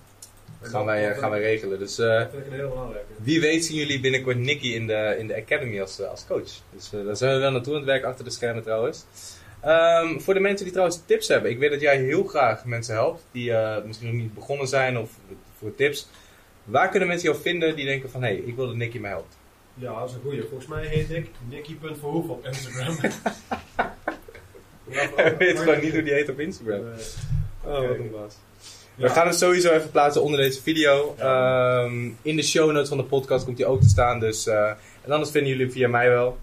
[0.61, 1.79] Gaan wij, gaan wij regelen.
[1.79, 3.13] Dus, uh, dat vind ik een hele belangrijke.
[3.17, 6.51] Wie weet zien jullie binnenkort Nicky in de, in de Academy als, uh, als coach.
[6.75, 9.05] Dus uh, daar zijn we wel naartoe aan het werk achter de schermen trouwens.
[9.65, 11.51] Um, voor de mensen die trouwens tips hebben.
[11.51, 13.27] Ik weet dat jij heel graag mensen helpt.
[13.33, 13.53] Die
[13.85, 15.11] misschien nog niet begonnen zijn of
[15.59, 16.09] voor tips.
[16.65, 18.23] Waar kunnen mensen jou vinden die denken van...
[18.23, 19.37] Hé, hey, ik wil dat Nicky mij helpt.
[19.75, 20.43] Ja, dat is een goeie.
[20.43, 22.97] Volgens mij heet ik Nicky.verhoef op Instagram.
[25.17, 26.85] Hij weet gewoon niet hoe die heet op Instagram.
[26.85, 27.05] Nee.
[27.65, 28.35] Oh, wat een baas.
[28.95, 29.03] Ja.
[29.03, 31.15] We gaan het sowieso even plaatsen onder deze video.
[31.19, 31.83] Ja.
[31.85, 34.21] Um, in de show notes van de podcast komt hij ook te staan.
[34.21, 34.69] Dus, uh,
[35.03, 36.39] en anders vinden jullie via mij wel.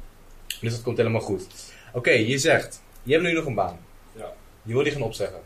[0.61, 1.47] Dus dat komt helemaal goed.
[1.87, 2.81] Oké, okay, je zegt...
[3.03, 3.79] Je hebt nu nog een baan.
[4.15, 4.33] Ja.
[4.63, 5.39] Je wil die gaan opzeggen.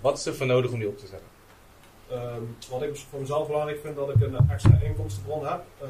[0.00, 1.27] Wat is er voor nodig om die op te zeggen?
[2.12, 5.62] Um, wat ik voor mezelf belangrijk vind, dat ik een extra inkomstenbron heb.
[5.82, 5.88] Uh,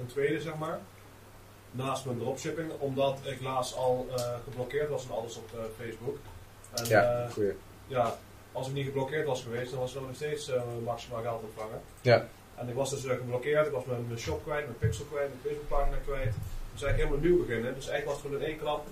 [0.00, 0.78] een tweede, zeg maar.
[1.70, 2.70] Naast mijn dropshipping.
[2.78, 6.16] Omdat ik laatst al uh, geblokkeerd was en alles op uh, Facebook.
[6.74, 7.52] En, ja, goeie.
[7.86, 8.16] Ja,
[8.52, 10.50] als ik niet geblokkeerd was geweest, dan was ik nog steeds
[10.84, 11.80] maximaal geld ontvangen.
[12.00, 12.26] Ja.
[12.54, 13.66] En ik was dus geblokkeerd.
[13.66, 16.34] Ik was mijn, mijn shop kwijt, mijn pixel kwijt, mijn Facebookpagina kwijt.
[16.72, 17.74] Dus eigenlijk helemaal nieuw beginnen.
[17.74, 18.86] Dus eigenlijk was gewoon in één klap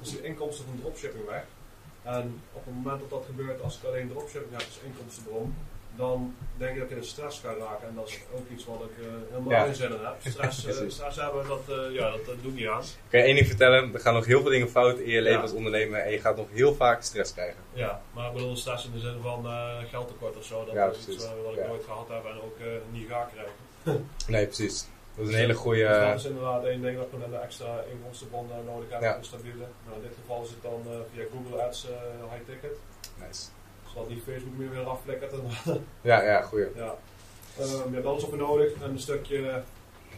[0.00, 1.44] dus de inkomsten van dropshipping weg.
[2.02, 5.54] En op het moment dat dat gebeurt, als ik alleen dropshipping heb als inkomstenbron,
[5.96, 7.88] dan denk ik dat ik in een stress ga raken.
[7.88, 9.64] En dat is ook iets wat ik uh, helemaal Ja.
[9.64, 10.16] geen zin in heb.
[10.32, 12.80] Stress, uh, stress hebben, dat, uh, ja, dat, doe ik niet aan.
[12.82, 13.94] Ik kan je één ding vertellen.
[13.94, 16.00] Er gaan nog heel veel dingen fout in je leven als ondernemer.
[16.00, 17.60] En je gaat nog heel vaak stress krijgen.
[17.72, 19.46] Ja, maar ik bedoel stress in de zin van
[19.90, 20.64] geldtekort of zo.
[20.64, 22.56] Dat Ja, is iets wat ik nooit gehad heb en ook
[22.92, 23.54] niet ga krijgen.
[24.26, 24.86] Nee, precies.
[25.16, 25.86] Dat is een hele goede...
[25.88, 29.16] Dus dat is inderdaad één ding dat ik een extra inkomstenbron nodig heb, Ja.
[29.16, 29.64] een stabiele.
[29.84, 30.82] Nou, in dit geval is het dan
[31.14, 31.86] via Google Ads
[32.30, 32.76] high ticket.
[33.26, 33.42] Nice.
[33.92, 35.32] Zodat die Facebook meer weer afflikkert.
[35.32, 36.66] En, Ja, ja, goeie.
[36.74, 36.94] ja.
[37.60, 38.72] Um, dat is ook weer nodig.
[38.82, 39.62] En een stukje,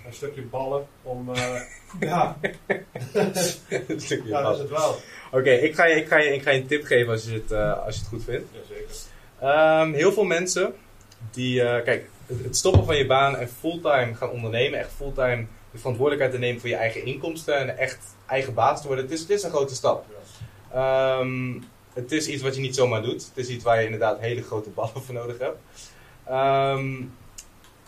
[0.07, 1.29] een stukje ballen om...
[1.29, 1.61] Uh,
[2.01, 2.37] ja,
[3.13, 4.97] Een stukje ja, dat is het wel.
[5.33, 7.33] Oké, ik, ga je, ik, ga je, ik ga je een tip geven als je
[7.33, 8.47] het, eh, als je het goed vindt.
[8.53, 8.97] Jazeker.
[9.41, 10.75] Ehm, heel veel mensen
[11.31, 15.47] die, eh, kijk, het, het stoppen van je baan en fulltime gaan ondernemen, echt fulltime
[15.71, 19.15] de verantwoordelijkheid te nemen voor je eigen inkomsten en echt eigen baas te worden, het
[19.15, 20.05] is, het is een grote stap.
[20.73, 21.19] Ja.
[21.19, 21.53] Ehm,
[21.95, 23.27] het is iets wat je niet zomaar doet.
[23.35, 25.59] Het is iets waar je inderdaad hele grote ballen voor nodig hebt.
[26.25, 27.05] Ehm,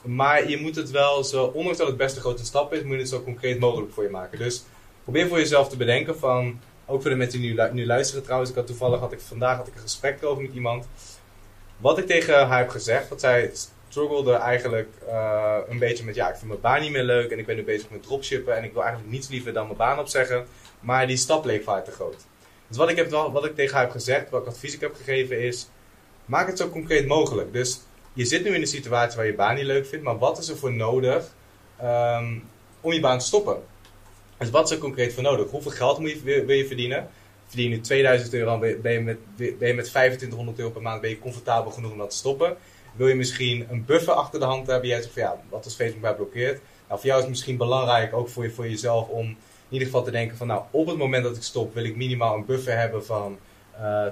[0.02, 2.92] maar je moet het wel zo, ondanks dat het best een grote stap is, moet
[2.92, 4.38] je het zo concreet mogelijk voor je maken.
[4.38, 4.64] Dus
[5.02, 8.50] probeer voor jezelf te bedenken van, ook voor de mensen die nu, nu luisteren trouwens,
[8.50, 10.86] ik had toevallig, had ik, vandaag had ik een gesprek erover met iemand.
[11.76, 13.52] Wat ik tegen haar heb gezegd, dat zij
[13.88, 17.38] struggelde eigenlijk eh, een beetje met, ja, ik vind mijn baan niet meer leuk en
[17.38, 19.98] ik ben nu bezig met dropshippen en ik wil eigenlijk niets liever dan mijn baan
[19.98, 20.46] opzeggen.
[20.80, 22.26] Maar die stap leek haar te groot.
[22.68, 24.94] Dus wat ik, heb, wat ik tegen haar heb gezegd, wat ik advies ik heb
[24.94, 25.68] gegeven is,
[26.24, 27.52] maak het zo concreet mogelijk.
[27.52, 27.80] Dus
[28.12, 30.48] je zit nu in een situatie waar je baan niet leuk vindt, maar wat is
[30.48, 31.34] er voor nodig
[31.76, 32.38] ehm,
[32.80, 33.62] om je baan te stoppen?
[34.38, 35.50] Dus wat is er concreet voor nodig?
[35.50, 37.08] Hoeveel geld moet je, wil, je verdienen?
[37.46, 41.00] Verdien je nu 2000 euro, ben je- met, ben je met 2500 euro per maand
[41.00, 42.56] ben je comfortabel genoeg om dat te stoppen.
[42.96, 44.88] Wil je misschien een buffer achter de hand hebben?
[44.88, 46.60] Jij zegt van ja, wat als Facebook mij blokkeert?
[46.88, 49.36] Nou, voor jou is het misschien belangrijk, ook voor, je, voor jezelf, om
[49.68, 52.34] ieder geval te denken van nou, op het moment dat ik stop, wil ik minimaal
[52.34, 53.38] een buffer hebben van
[53.76, 54.06] eh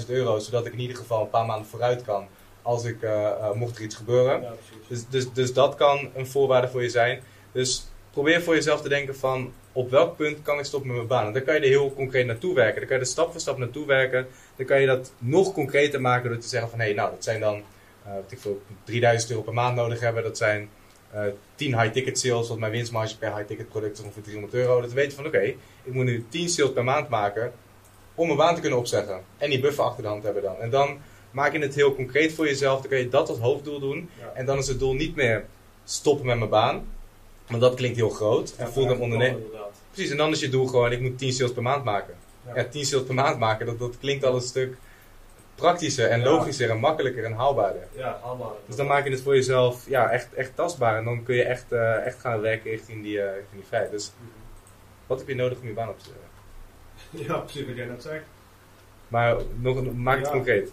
[0.00, 2.28] 20.000 euro, zodat ik in ieder geval een paar maanden vooruit kan
[2.62, 4.40] als ik, eh, eh, mocht er iets gebeuren.
[4.42, 4.52] Ja.
[4.88, 7.20] Dus, dus, dus dat kan een voorwaarde voor je zijn.
[7.52, 11.08] Dus probeer voor jezelf te denken van op welk punt kan ik stoppen met mijn
[11.08, 11.26] baan.
[11.26, 12.78] En dan kan je er heel concreet naartoe werken.
[12.78, 14.26] Dan kan je er stap voor stap naartoe werken.
[14.56, 17.24] Dan kan je dat nog concreter maken door te zeggen van hé, hey, nou dat
[17.24, 17.62] zijn dan
[18.04, 20.22] wat ik veel, 3000 euro per maand nodig hebben.
[20.22, 20.68] Dat zijn
[21.54, 24.80] 10 high-ticket sales, want mijn winstmarge per high-ticket product is ongeveer 300 euro.
[24.80, 25.42] Dat weet je van oké,
[25.82, 27.52] ik moet nu 10 sales per maand maken
[28.14, 29.20] om mijn baan te kunnen opzeggen.
[29.38, 30.56] En die buffer achter de hand hebben dan.
[30.56, 30.98] En dan
[31.30, 32.80] maak je het heel concreet voor jezelf.
[32.80, 34.10] Dan kun je dat als hoofddoel doen.
[34.18, 34.32] Ja.
[34.34, 35.44] En dan is het doel niet meer
[35.84, 36.84] stoppen met mijn baan.
[37.46, 38.54] Want dat klinkt heel groot.
[38.56, 39.40] En voelt een ondernemer.
[39.90, 42.14] Precies, en dan is je doel gewoon, ik moet 10 sales per maand maken.
[42.46, 42.56] Ja.
[42.56, 44.76] Ja, 10 sales per maand maken, dat, dat klinkt al een stuk
[45.54, 47.82] praktischer en logischer en makkelijker en haalbaarder.
[47.92, 48.52] Ja, haalbaar.
[48.66, 50.96] Dus dan maak je het voor jezelf ja, echt, echt tastbaar.
[50.96, 53.90] En dan kun je echt, eh, echt gaan werken richting die, richting die vrijheid.
[53.92, 54.12] Dus
[55.06, 56.30] wat heb je nodig om je baan op te zetten?
[57.32, 58.24] Ja, precies wat jij net zegt.
[59.08, 60.32] Maar nog, maak het Ja.
[60.32, 60.72] concreet.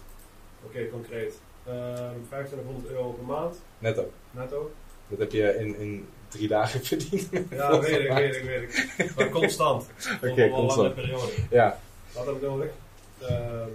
[0.64, 1.34] Oké, concreet.
[1.66, 4.10] Ehm 2500 euro per maand, Netto.
[4.30, 4.70] netto.
[5.08, 7.28] Dat heb je in, in drie dagen verdiend.
[7.50, 9.14] Ja, weet ik, weet ik, weet ik.
[9.16, 9.84] Maar constant.
[10.16, 10.94] Oké, Over een lange constant.
[10.94, 11.32] periode.
[11.50, 11.78] Ja.
[12.14, 12.68] Dat heb ik nodig.
[13.20, 13.68] Ehm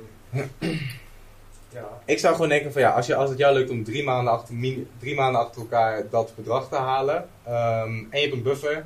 [1.70, 4.04] ja, Ik zou gewoon denken van ja, als, je, als het jou lukt om drie
[4.04, 4.56] maanden achter,
[5.00, 8.86] drie maanden achter elkaar dat bedrag te halen ehm, en je hebt een buffer,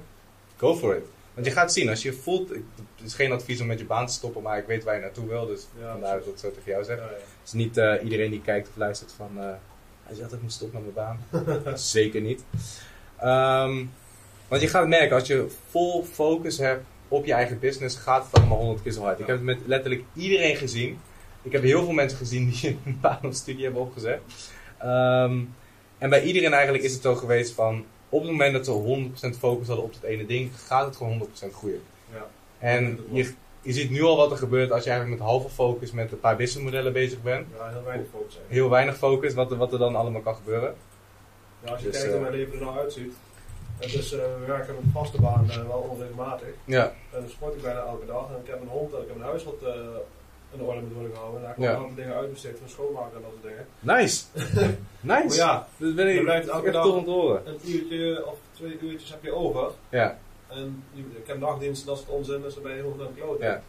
[0.58, 1.04] go for it.
[1.34, 2.60] Want je gaat zien, als je voelt, het
[3.06, 5.28] is geen advies om met je baan te stoppen, maar ik weet waar je naartoe
[5.28, 6.98] wil, dus Ja, vandaar dat ik zo tegen jou zeg.
[6.98, 7.10] ja,
[7.46, 9.50] is niet eh, iedereen die kijkt of luistert van, eh
[10.04, 11.78] hij zegt dat ik moet stoppen met mijn baan.
[11.78, 12.44] Zeker niet.
[13.18, 13.86] Ehm,
[14.48, 18.40] want je gaat merken, als je vol focus hebt op je eigen business, gaat het
[18.40, 19.20] allemaal honderd keer zo hard.
[19.20, 21.00] Ik heb het met letterlijk iedereen gezien.
[21.42, 24.22] Ik heb heel veel mensen gezien die een baan of studie hebben opgezet.
[24.78, 25.40] Ehm,
[25.98, 29.38] en bij iedereen eigenlijk is het zo geweest van, op het moment dat ze 100%
[29.38, 31.82] focus hadden op het ene ding, gaat het gewoon 100% groeien.
[32.14, 32.28] Ja.
[32.60, 35.92] En je, je ziet nu al wat er gebeurt als je eigenlijk met halve focus
[35.92, 37.48] met een paar businessmodellen bezig bent.
[37.58, 38.40] Ja, heel weinig focus.
[38.48, 40.76] Heel weinig focus, wat er, wat er dan allemaal kan gebeuren.
[41.64, 43.14] Ja, als je Dus, kijkt hoe eh, mijn leven er nou uitziet.
[43.80, 46.48] Het is, eh, we werken met een vaste baan eh, wel onregelmatig.
[46.66, 48.30] Ja, En dan sport ik bijna elke dag.
[48.30, 49.72] En ik heb een hond en ik heb een huis wat eh,
[50.54, 51.40] in orde moet worden gehouden.
[51.42, 51.76] En daar ik Ja.
[51.76, 53.66] aantal dingen uitbesteed van schoonmaken en dat soort dingen.
[53.80, 54.24] nice.
[55.02, 55.28] nice.
[55.28, 59.24] Maar ja, dat ben ik je blijft elke dag- een uurtje of twee uurtjes heb
[59.24, 59.72] je over.
[59.90, 63.06] Ja, En ik heb nachtdiensten, dat soort onzin, dus dan ben je heel goed aan
[63.06, 63.46] het kloten.
[63.46, 63.62] ja.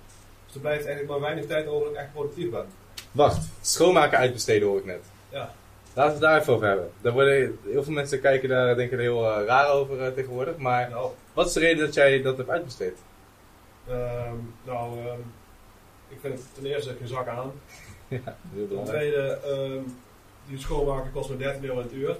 [0.47, 2.65] Dus er blijft eigenlijk maar weinig tijd over dat ik echt productief ben.
[3.13, 5.05] Wacht, schoonmaken uitbesteden hoor ik net.
[5.29, 5.55] Ja.
[5.95, 6.91] Laten we het daar even over hebben.
[7.01, 10.57] Daar worden, heel veel mensen kijken daar denken er heel eh, raar over eh, tegenwoordig.
[10.57, 12.97] Maar Nou, wat is de reden dat jij dat hebt uitbesteed?
[13.89, 15.19] ehm, nou ehm,
[16.11, 17.53] ik vind het ten eerste geen zak aan.
[18.55, 19.83] Heel Ten tweede, ehm,
[20.47, 22.17] die schoonmaken kost me 13 euro in het uur.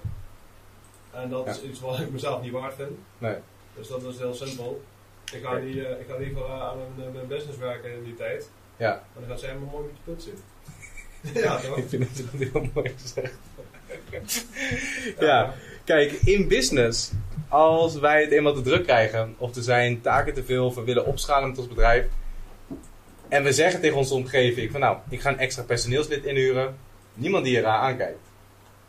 [1.11, 2.91] En dat is iets wat ik mezelf niet waard vind.
[3.19, 3.37] Nee.
[3.75, 4.83] Dus dat is heel simpel.
[5.33, 8.05] Ik ga, die, eh, ik ga liever eh, aan mijn, eh, mijn business werken in
[8.05, 8.51] die tijd.
[8.77, 10.39] Ja, En dan gaat zij me mooi met je punt zien.
[11.43, 11.77] ja, toch?
[11.77, 13.35] ik vind het heel mooi gezegd.
[15.19, 15.55] Ja.
[15.85, 17.13] Kijk, in business,
[17.49, 20.85] als wij het eenmaal te druk krijgen, of er zijn taken te veel, of we
[20.85, 22.07] willen opschalen met ons bedrijf,
[23.31, 26.77] en we zeggen tegen onze omgeving van nou, ik ga een extra personeelslid inhuren,
[27.15, 28.19] niemand die je raar aankijkt.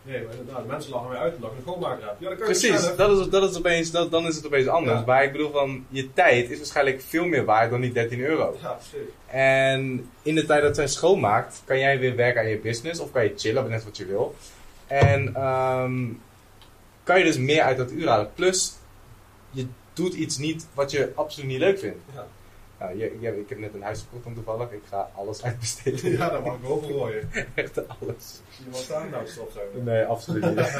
[0.03, 2.15] Nee, maar inderdaad, mensen lachen mij uit omdat ik een schoonmaker heb.
[2.19, 4.67] Ja, dat kan je Precies, dat is, dat is opeens, dat, dan is het opeens
[4.67, 4.99] anders.
[4.99, 5.05] Ja.
[5.05, 8.57] Maar ik bedoel van, je tijd is waarschijnlijk veel meer waard dan die 13 euro.
[8.61, 9.09] Ja, precies.
[9.25, 13.11] En in de tijd dat zij schoonmaakt, kan jij weer werken aan je business of
[13.11, 14.35] kan je chillen, net wat je wil.
[14.87, 16.07] En ehm,
[17.03, 18.33] kan je dus meer uit dat uur halen.
[18.33, 18.73] Plus,
[19.51, 21.99] je doet iets niet wat je absoluut niet leuk vindt.
[22.13, 22.27] Ja.
[22.81, 24.71] Nou, je, je- ik heb net een huis gekocht om toevallig.
[24.71, 26.11] Ik ga alles uitbesteden.
[26.11, 27.29] Ja, dat mag ik gooien.
[27.55, 28.41] Echt alles.
[28.57, 29.83] Je mag daar nou stofzuigen.
[29.83, 30.77] Nee, absoluut niet.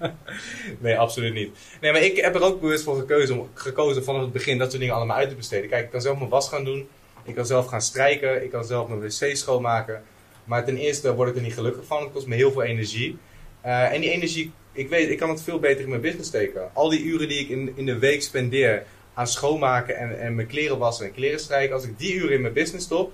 [0.78, 1.58] nee, absoluut niet.
[1.80, 4.68] Nee, maar ik heb er ook bewust voor gekozen, om, gekozen vanaf het begin dat
[4.68, 5.68] soort dingen allemaal uit te besteden.
[5.68, 6.88] Kijk, ik kan zelf mijn was gaan doen.
[7.24, 8.42] Ik kan zelf gaan strijken.
[8.44, 10.02] Ik kan zelf mijn wc schoonmaken.
[10.44, 12.02] Maar ten eerste word ik er niet gelukkig van.
[12.02, 13.18] Het kost me heel veel energie.
[13.60, 16.70] Eh, en die energie, ik weet, ik kan het veel beter in mijn business steken.
[16.72, 20.46] Al die uren die ik in, in de week spendeer aan schoonmaken en, en mijn
[20.46, 21.74] kleren wassen en kleren strijken.
[21.74, 23.12] Als ik die uren in mijn business stop,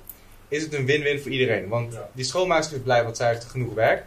[0.48, 1.68] is het een win-win voor iedereen.
[1.68, 2.11] Want Ja.
[2.12, 4.04] die schoonmaakster is blij, want zij heeft genoeg werk.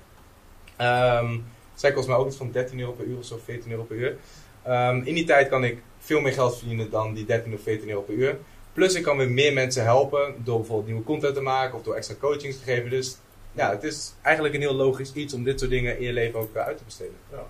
[0.78, 1.38] Ehm,
[1.76, 3.96] zij kost mij ook iets van 13 euro per uur of zo, 14 euro per
[3.98, 4.18] uur.
[4.64, 7.90] Ehm, in die tijd kan ik veel meer geld verdienen dan die 13 of 14
[7.90, 8.38] euro per uur.
[8.74, 11.96] Plus ik kan weer meer mensen helpen door bijvoorbeeld nieuwe content te maken of door
[11.96, 12.90] extra coachings te geven.
[12.90, 13.18] Dus
[13.52, 16.40] ja, het is eigenlijk een heel logisch iets om dit soort dingen in je leven
[16.40, 17.16] ook eh, uit te besteden.
[17.32, 17.44] Ja.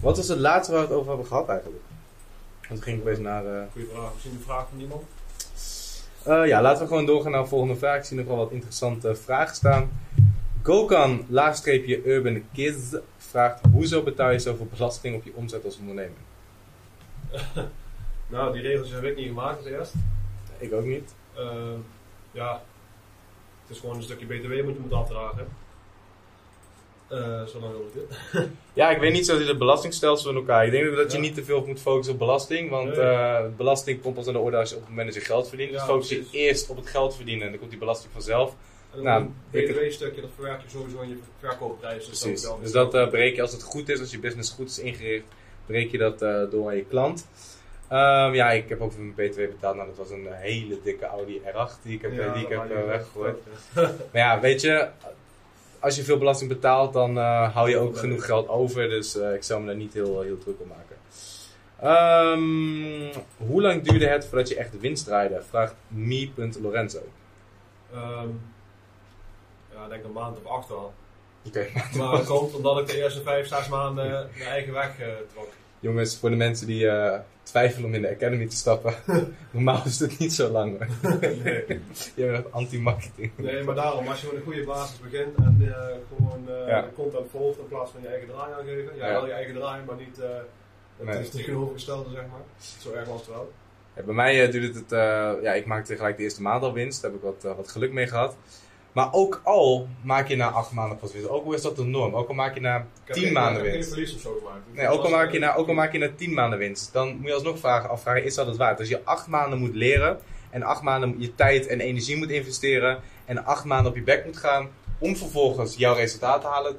[0.00, 1.82] Wat was het laatste waar we het over hebben gehad eigenlijk?
[2.70, 3.44] Want ging ik opeens naar...
[3.46, 4.12] eh, Goeie vraag.
[4.14, 5.02] Misschien een vraag van iemand?
[6.22, 7.96] Eh, ja, laten we gewoon doorgaan naar de volgende vraag.
[7.98, 9.90] Ik zie nog wel wat interessante vragen staan.
[10.62, 16.18] Gokan, laagstreepje Urban Kids, vraagt: Hoezo betaal je zoveel belasting op je omzet als ondernemer?
[18.28, 19.94] Nou, die regels heb ik niet gemaakt als eerst.
[20.58, 21.14] Ik ook niet.
[21.34, 21.78] Ehm,
[22.30, 22.62] ja,
[23.62, 25.46] het is gewoon een stukje BTW moet je moeten afdragen.
[27.10, 28.18] Ik dit.
[28.72, 30.64] Ja, ik weet niet zo het belastingstelsel in elkaar.
[30.66, 31.22] Ik denk dat je Ja.
[31.24, 32.70] niet te veel moet focussen op belasting.
[32.70, 33.00] Want Nee.
[33.00, 35.48] eh, belasting komt pas aan de orde als je op het moment dat je geld
[35.48, 35.72] verdient.
[35.72, 38.54] Dus focus je eerst op het geld verdienen en dan komt die belasting vanzelf.
[38.94, 42.08] En Nou, BTW-stukje, dat verwerk je sowieso in je verkoopprijs.
[42.08, 42.42] Dus Precies.
[42.42, 44.78] dat Dus dat eh, breek je als het goed is, als je business goed is
[44.78, 45.24] ingericht,
[45.66, 46.18] breek je dat
[46.50, 47.26] door aan je klant.
[47.88, 49.76] Ehm, ja, ik heb ook voor mijn BTW betaald.
[49.76, 53.36] Nou, dat was een hele dikke Audi R8 die ik heb, die ik heb weggegooid.
[54.12, 54.88] Maar ja, weet je,
[55.80, 58.88] als je veel belasting betaalt, dan eh, hou je ook genoeg geld over.
[58.88, 60.96] Dus eh, ik zou me daar niet heel, heel druk om maken.
[61.80, 65.42] Ehm, hoe lang duurde het voordat je echt winst draaide?
[65.48, 67.02] Vraagt me.lorenzo.
[67.92, 68.28] Ehm,
[69.74, 70.92] ja, ik denk een maand of acht al.
[71.46, 71.66] Oké.
[71.96, 75.48] Maar dat komt omdat ik de eerste vijf, zes maanden mijn eigen weg eh, trok.
[75.80, 78.94] Jongens, voor de mensen die eh, twijfelen om in de Academy te stappen.
[79.50, 81.18] normaal is het niet zo lang hoor.
[81.20, 81.64] Nee.
[82.16, 83.32] Je bent anti-marketing.
[83.36, 86.80] nee, maar daarom, als je met een goede basis begint en eh, gewoon eh Ja.
[86.82, 88.96] de content volgt in plaats van je eigen draai aangeven.
[88.96, 89.12] Ja, Ja.
[89.12, 90.16] wel je eigen draai, maar niet
[90.96, 91.18] het Nee.
[91.20, 92.40] is tegenovergestelde, zeg maar.
[92.78, 93.52] Zo erg was het wel.
[93.96, 94.90] Ja, bij mij duurde het,
[95.42, 97.02] ja, ik maakte gelijk de eerste maand al winst.
[97.02, 98.36] Daar heb ik wat, wat geluk mee gehad.
[98.92, 101.28] Maar ook al maak je na acht maanden pas winst.
[101.28, 102.14] Ook al is dat de norm.
[102.14, 103.88] Ook al maak je na tien maanden ik heb geen winst.
[103.88, 104.60] verlies of zo gemaakt.
[104.72, 106.92] Nee, ook al, maak je na, ook al maak je na tien maanden winst.
[106.92, 108.78] Dan moet je alsnog vragen, afvragen, is dat het waard?
[108.78, 110.18] Als je acht maanden moet leren.
[110.50, 113.00] En acht maanden je tijd en energie moet investeren.
[113.24, 114.68] En acht maanden op je bek moet gaan.
[114.98, 116.76] Om vervolgens jouw resultaat te halen.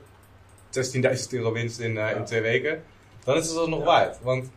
[0.69, 2.83] 16.000 euro winst in, eh, in twee weken.
[3.23, 3.85] Dan is het alsnog Ja.
[3.85, 4.17] waard.
[4.21, 4.49] Want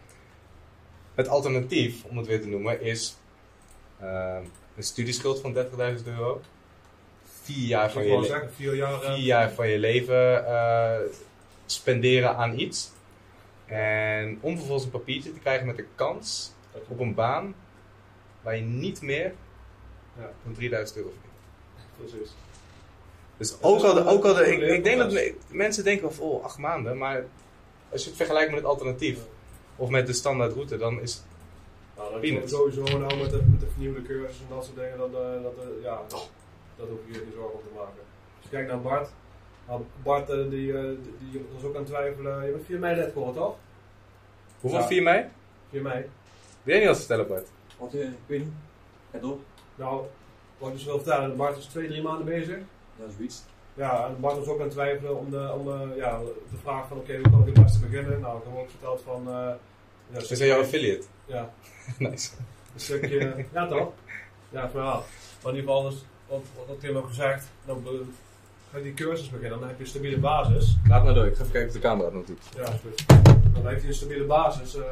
[1.14, 3.16] het alternatief, om het weer te noemen, is
[3.98, 4.36] eh,
[4.76, 6.40] een studieschuld van 30.000 euro.
[7.44, 8.92] Vier jaar van je, zeggen, vier jaar.
[9.02, 10.96] eh, vier jaar van je leven eh,
[11.66, 12.90] spenderen aan iets.
[13.66, 16.52] En om vervolgens een papiertje te krijgen met de kans
[16.88, 17.54] op een baan
[18.42, 19.32] waar je niet meer
[20.18, 20.30] Ja.
[20.44, 22.12] dan 3000 euro verdient.
[22.12, 22.34] Precies.
[23.36, 26.58] Dus ook al, de, ook al de, ik, denk dat mensen denken van oh, acht
[26.58, 27.24] maanden, maar
[27.88, 29.18] als je het vergelijkt met het alternatief
[29.76, 31.22] of met de standaard route, dan is
[31.96, 32.52] Nou, Peanuts.
[32.52, 35.52] sowieso nou met de, met de vernieuwde cursus en dat soort dingen, dat, eh, dat,
[35.58, 36.00] eh, ja,
[36.76, 38.02] dat, dat hoef je je zorgen om te maken.
[38.36, 39.08] Als je kijkt naar Bart,
[39.68, 42.46] nou, Bart eh, die, eh, die, die was ook aan het twijfelen.
[42.46, 43.56] Je bent 4 mei net geworden, toch?
[44.60, 44.86] hoeveel Ja.
[44.86, 45.24] 4 mei?
[45.70, 46.04] 4 mei.
[46.62, 47.48] Wil jij niet wat vertellen, Bart?
[47.78, 48.52] Wat, eh, ik weet niet.
[49.12, 49.38] Ga door.
[49.74, 50.02] Nou,
[50.58, 52.58] wat ik dus wil vertellen, Bart is 2, 3 maanden bezig.
[52.96, 53.42] Ja, zoiets.
[53.74, 56.18] Ja, en Bart was ook aan het twijfelen om de, om, eh, ja,
[56.50, 58.20] de vraag van oké, hoe kan ik het beste beginnen?
[58.20, 59.28] Nou, ik heb ook verteld van...
[59.28, 59.52] eh
[60.10, 61.06] ja, Is dat jouw affiliate?
[61.24, 61.50] Ja,
[61.98, 62.30] nice.
[62.74, 63.92] een stukje, ja toch?
[64.50, 65.04] Ja, verhaal.
[65.42, 66.04] Maar in ieder geval, dus,
[66.56, 68.04] wat, wat Tim ook gezegd, nou, be-
[68.70, 70.76] ga je die cursus beginnen, dan heb je een stabiele basis.
[70.88, 72.40] Laat maar door, ik ga even kijken of de camera het nog doet.
[72.56, 73.04] Ja, is goed.
[73.54, 74.76] Dan heb je een stabiele basis.
[74.76, 74.84] eh,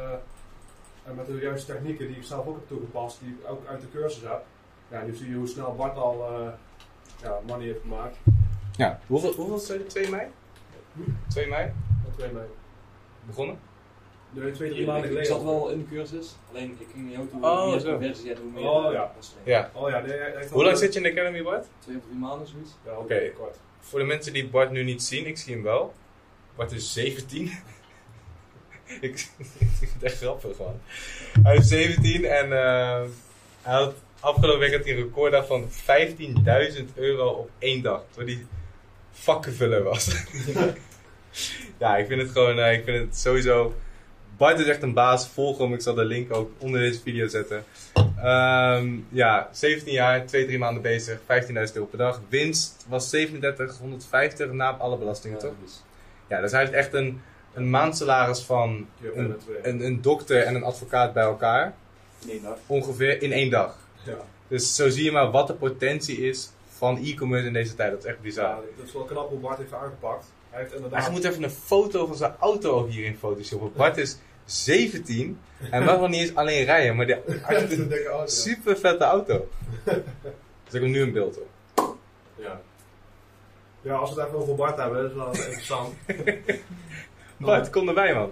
[1.05, 3.81] en met de juiste technieken die ik zelf ook heb toegepast, die ik ook uit
[3.81, 4.45] de cursus heb.
[4.87, 6.47] Ja, nu zie je hoe snel Bart al eh,
[7.21, 8.17] ja, money heeft gemaakt.
[8.75, 9.85] Ja, hoeveel, hoeveel je?
[9.85, 10.27] 2 mei?
[10.93, 11.01] Hm?
[11.27, 11.71] 2 mei?
[12.05, 12.45] Dat twee mei.
[13.25, 13.57] Begonnen?
[14.33, 15.33] Nee, twee, drie Ik, maanden ik geleden.
[15.33, 17.41] zat wel in de cursus, alleen ik ging jou toe.
[17.41, 18.63] Oh, hoe meer hoe meer.
[18.63, 18.93] Oh,
[19.43, 19.71] ja.
[19.73, 21.65] Oh ja, nee, Hoe lang zit je in de Academy, Bart?
[21.79, 22.71] Twee of drie maanden, zoiets.
[22.85, 23.57] Ja, oké, kort.
[23.79, 25.93] Voor de mensen die Bart nu niet zien, ik zie hem wel.
[26.55, 27.51] Bart is 17.
[29.01, 29.01] ik,
[29.59, 30.79] ik vind het echt grappig gewoon.
[31.43, 33.01] Hij is 17 en eh,
[33.61, 35.69] hij had, afgelopen week had hij een recorddag van
[36.77, 38.03] 15.000 euro op één dag.
[38.11, 38.45] Terwijl hij
[39.11, 40.25] vakkenvuller was.
[41.79, 43.73] ja, ik vind het gewoon, eh, ik vind het sowieso...
[44.43, 45.73] Bart is echt een baas, volg hem.
[45.73, 47.63] Ik zal de link ook onder deze video zetten.
[48.17, 52.21] Ehm, ja, 17 jaar, 2, 3 maanden bezig, 15.000 euro per dag.
[52.29, 55.53] Winst was 3750 na alle belastingen, Ja, toch?
[55.57, 55.83] zoiets.
[56.27, 57.21] Ja, dus hij heeft echt een,
[57.53, 61.73] een maandsalaris van een, een, een dokter en een advocaat bij elkaar.
[62.25, 62.57] In één dag.
[62.67, 63.77] Ongeveer in één dag.
[64.05, 64.17] Ja.
[64.47, 67.91] Dus zo zie je maar wat de potentie is van e-commerce in deze tijd.
[67.91, 68.49] Dat is echt bizar.
[68.49, 70.25] Ja, dat is wel knap hoe Bart heeft aangepakt.
[70.49, 71.05] Hij heeft inderdaad...
[71.05, 73.71] je moet even een foto van zijn auto ook hierin photoshoppen.
[73.75, 75.39] Bart is 17
[75.71, 77.15] en mag nog niet eens alleen rijden, maar die
[77.87, 78.27] dikke auto.
[78.31, 79.47] super vette auto.
[80.63, 81.95] Dus ik heb nu een beeld hoor.
[82.35, 82.61] Ja.
[83.81, 85.93] Ja, als we het even over Bart hebben, dat is wel interessant.
[87.37, 88.31] Bart, kom erbij man.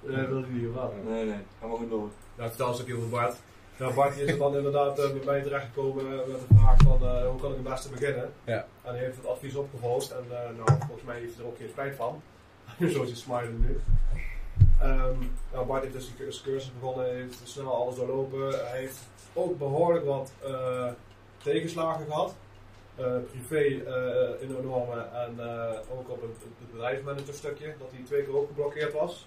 [0.00, 0.94] Nee, dat wil ik niet wel.
[1.06, 2.10] Nee, nee, ga maar gewoon door.
[2.36, 3.36] Nou, vertel eens een keer over Bart.
[3.76, 7.02] Nou, Bart die is er dan inderdaad eh, bij mij terechtgekomen met de vraag van
[7.02, 8.32] eh, hoe kan ik het beste beginnen.
[8.44, 8.66] Ja.
[8.82, 11.56] En hij heeft het advies opgevolgd en eh, nou, volgens mij heeft hij er ook
[11.56, 12.22] geen spijt van.
[12.78, 13.80] Zo is hij smilen nu.
[14.80, 15.16] Ehm,
[15.52, 18.68] nou, Bart heeft dus cur- cursus begonnen, heeft snel alles doorlopen.
[18.68, 18.98] Hij heeft
[19.32, 20.88] ook behoorlijk wat eh,
[21.42, 22.34] tegenslagen gehad.
[22.94, 28.00] Eh, privé eh in enorme en eh, ook op het, het bedrijfsmanager stukje, dat hij
[28.04, 29.26] twee keer ook geblokkeerd was.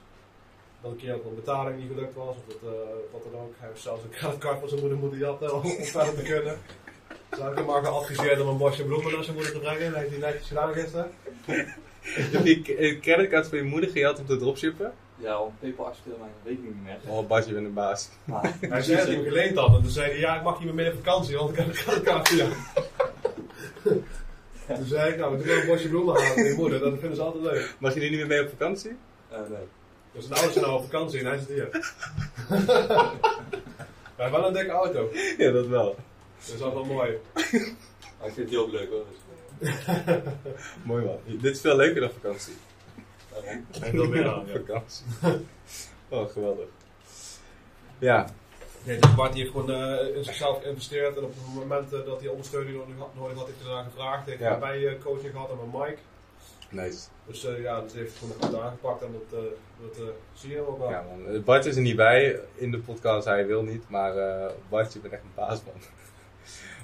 [0.81, 2.71] Dat een keer ook een betaling niet gelukt was, of dat,
[3.11, 3.53] wat dan ook.
[3.57, 5.63] Hij heeft zelfs een creditcard van zijn moeder moeten jatten om
[5.95, 6.57] verder te kunnen.
[7.29, 9.91] Hij heeft hem maar geadviseerd om een bosje bloemen naar zijn moeder te brengen.
[9.91, 11.11] Dat heeft hij netjes gedaan gisteren.
[12.01, 14.93] Heb je een van je moeder gehad om te dropshippen?
[15.17, 16.97] Ja, op PayPal accepteerde mijn rekening niet meer.
[17.07, 18.09] Oh Bart, je bent een baas.
[18.23, 20.55] Maar, Hij zei dat hij hem geleend had en toen zei hij, ja ik mag
[20.57, 22.47] niet meer mee op vakantie, want ik heb een creditcard via.
[24.75, 27.15] Toen zei ik, nou doe maar een bosje bloemen halen voor je moeder, dat vinden
[27.15, 27.75] ze altijd leuk.
[27.79, 28.97] Mag je nu niet meer mee op vakantie?
[29.29, 29.67] eh, nee.
[30.11, 31.67] Dus zijn ouders zijn nou op vakantie en hij zit hier.
[34.15, 35.95] Hij heeft wel een dikke auto, Ja, dat wel.
[36.37, 37.17] dus dat is wel mooi.
[38.19, 39.05] Maar ik vind het heel leuk hoor.
[40.83, 41.17] Mooi man.
[41.25, 42.53] Dit is veel leuker dan vakantie.
[43.81, 44.51] En dan weer aan, ja.
[44.65, 45.05] Vakantie.
[46.09, 46.67] Oh, geweldig.
[47.99, 48.27] Ja,
[48.83, 52.29] Nee, dus Bart heeft gewoon eh, in zichzelf geïnvesteerd en op het moment dat hij
[52.29, 54.25] ondersteuning nodig had, nodig had hij eraan gevraagd.
[54.25, 54.57] Heeft Ja.
[54.57, 55.97] bij eh, coaching gehad en met Mike.
[56.69, 57.07] nice.
[57.25, 59.45] Dus eh, ja, dat heeft gewoon goed aangepakt en dat, eh,
[59.81, 60.89] dat zie je ook wel.
[60.89, 61.43] Ja, man.
[61.43, 63.89] Bart is er niet bij in de podcast, hij wil niet.
[63.89, 64.13] Maar
[64.69, 65.73] Bart, je bent echt een baas, man.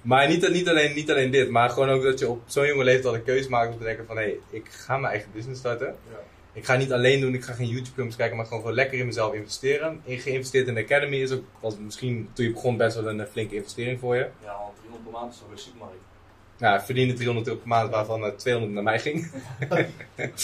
[0.01, 2.83] Maar niet, niet, alleen, niet alleen dit, maar gewoon ook dat je op zo'n jonge
[2.83, 4.17] leeftijd al een keuze maakt om te denken van...
[4.17, 5.87] Hé, hey, ik ga mijn eigen business starten.
[5.87, 6.19] Ja.
[6.53, 8.99] Ik ga niet alleen doen, ik ga geen YouTube films kijken, maar gewoon, gewoon lekker
[8.99, 10.01] in mezelf investeren.
[10.03, 13.19] In geïnvesteerd in de Academy is ook, was misschien toen je begon best wel een
[13.21, 14.27] eh, flinke investering voor je.
[14.43, 15.95] Ja, want 300 per maand is toch weer supermarkt.
[16.57, 19.31] Nou, ik verdiende 300 euro per maand, waarvan eh, 200 naar mij ging.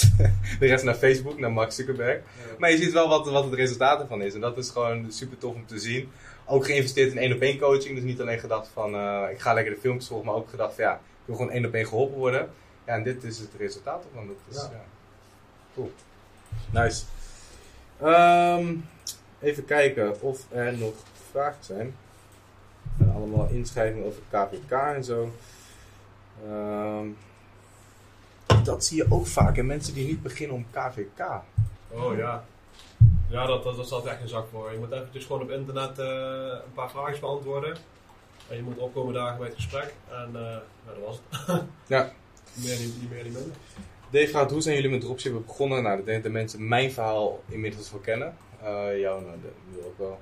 [0.59, 2.21] de rest naar Facebook, naar Mark Zuckerberg.
[2.57, 4.33] Maar je ziet wel wat, wat het resultaat ervan is.
[4.33, 6.09] En dat is gewoon super tof om te zien.
[6.45, 7.95] Ook geïnvesteerd in één op één coaching.
[7.95, 10.75] Dus niet alleen gedacht van eh, ik ga lekker de filmpjes volgen, maar ook gedacht
[10.75, 12.49] van ja, ik wil gewoon één op één geholpen worden.
[12.85, 14.27] Ja, en dit is het resultaat ervan.
[14.27, 14.69] Dat is, Ja.
[14.71, 14.83] ja.
[15.77, 15.91] Cool.
[16.71, 17.03] Nice.
[18.01, 18.75] Ehm,
[19.39, 20.93] even kijken of er nog
[21.31, 21.95] vragen zijn.
[22.99, 25.31] En allemaal inschrijvingen over KVK en zo.
[26.45, 27.07] Ehm,
[28.63, 29.57] dat zie je ook vaak.
[29.57, 31.41] En mensen die niet beginnen om KVK.
[31.87, 32.43] Oh ja.
[33.29, 34.71] Ja, dat, dat, dat staat echt geen zak voor.
[34.71, 36.05] Je moet eventjes gewoon op internet eh,
[36.65, 37.77] een paar vragen beantwoorden.
[38.49, 39.93] En je moet opkomen dagen bij het gesprek.
[40.09, 41.63] En eh ja, dat was het.
[41.87, 42.11] Ja.
[42.63, 43.55] Meer niet, niet meer, niet minder.
[44.09, 45.83] Dave vraagt, hoe zijn jullie met dropshippen begonnen?
[45.83, 48.37] Nou, ik denk dat de mensen mijn verhaal inmiddels wel kennen.
[48.61, 49.37] Eh jou nou,
[49.71, 50.19] nu ook wel.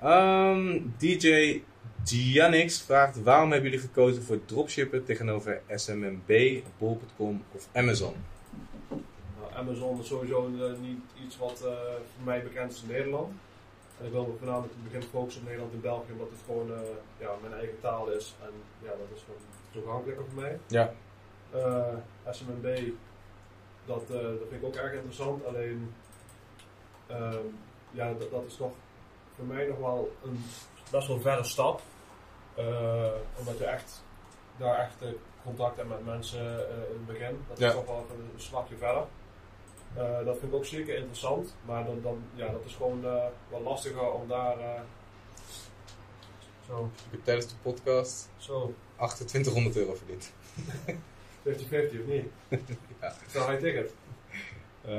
[0.00, 1.60] Ehm, DJ
[2.04, 8.14] Giannix vraagt, waarom hebben jullie gekozen voor dropshippen tegenover SMMB, Bol.com of Amazon?
[8.88, 11.72] Nou, Amazon is sowieso eh, niet iets wat eh,
[12.14, 13.32] voor mij bekend is in Nederland.
[14.00, 16.40] En ik wil me voornamelijk in het begin focussen op Nederland en België, omdat het
[16.46, 16.70] gewoon
[17.18, 18.34] ja, mijn eigen taal is.
[18.42, 19.40] En ja, dat is gewoon
[19.70, 20.58] toegankelijker voor mij.
[20.66, 20.94] Ja.
[21.52, 21.94] Eh,
[22.30, 22.78] SMMB,
[23.86, 25.44] dat, eh, dat vind ik ook erg interessant.
[25.46, 25.94] Alleen,
[27.06, 27.36] ehm,
[27.90, 28.72] ja, dat, dat is toch
[29.36, 30.44] voor mij nog wel een
[30.90, 31.80] best wel verre stap.
[32.54, 34.04] Eh, omdat je echt
[34.56, 34.94] daar echt
[35.44, 37.44] contact hebt met mensen in het begin.
[37.48, 37.68] Dat Ja.
[37.68, 39.04] is toch wel een stapje verder.
[40.24, 43.00] Dat vind ik ook zeker interessant, maar dan, dan, ja, dat is gewoon
[43.50, 44.56] wel lastiger om daar
[46.66, 50.32] zo, Ik heb tijdens de podcast zo 2800 euro verdiend.
[51.46, 52.26] 50-50 of niet?
[53.00, 53.14] Ja.
[53.28, 53.94] Stel high ticket?
[54.84, 54.90] Eh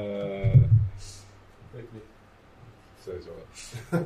[1.72, 2.04] Weet ik niet.
[3.04, 3.30] sowieso
[3.90, 4.06] wel.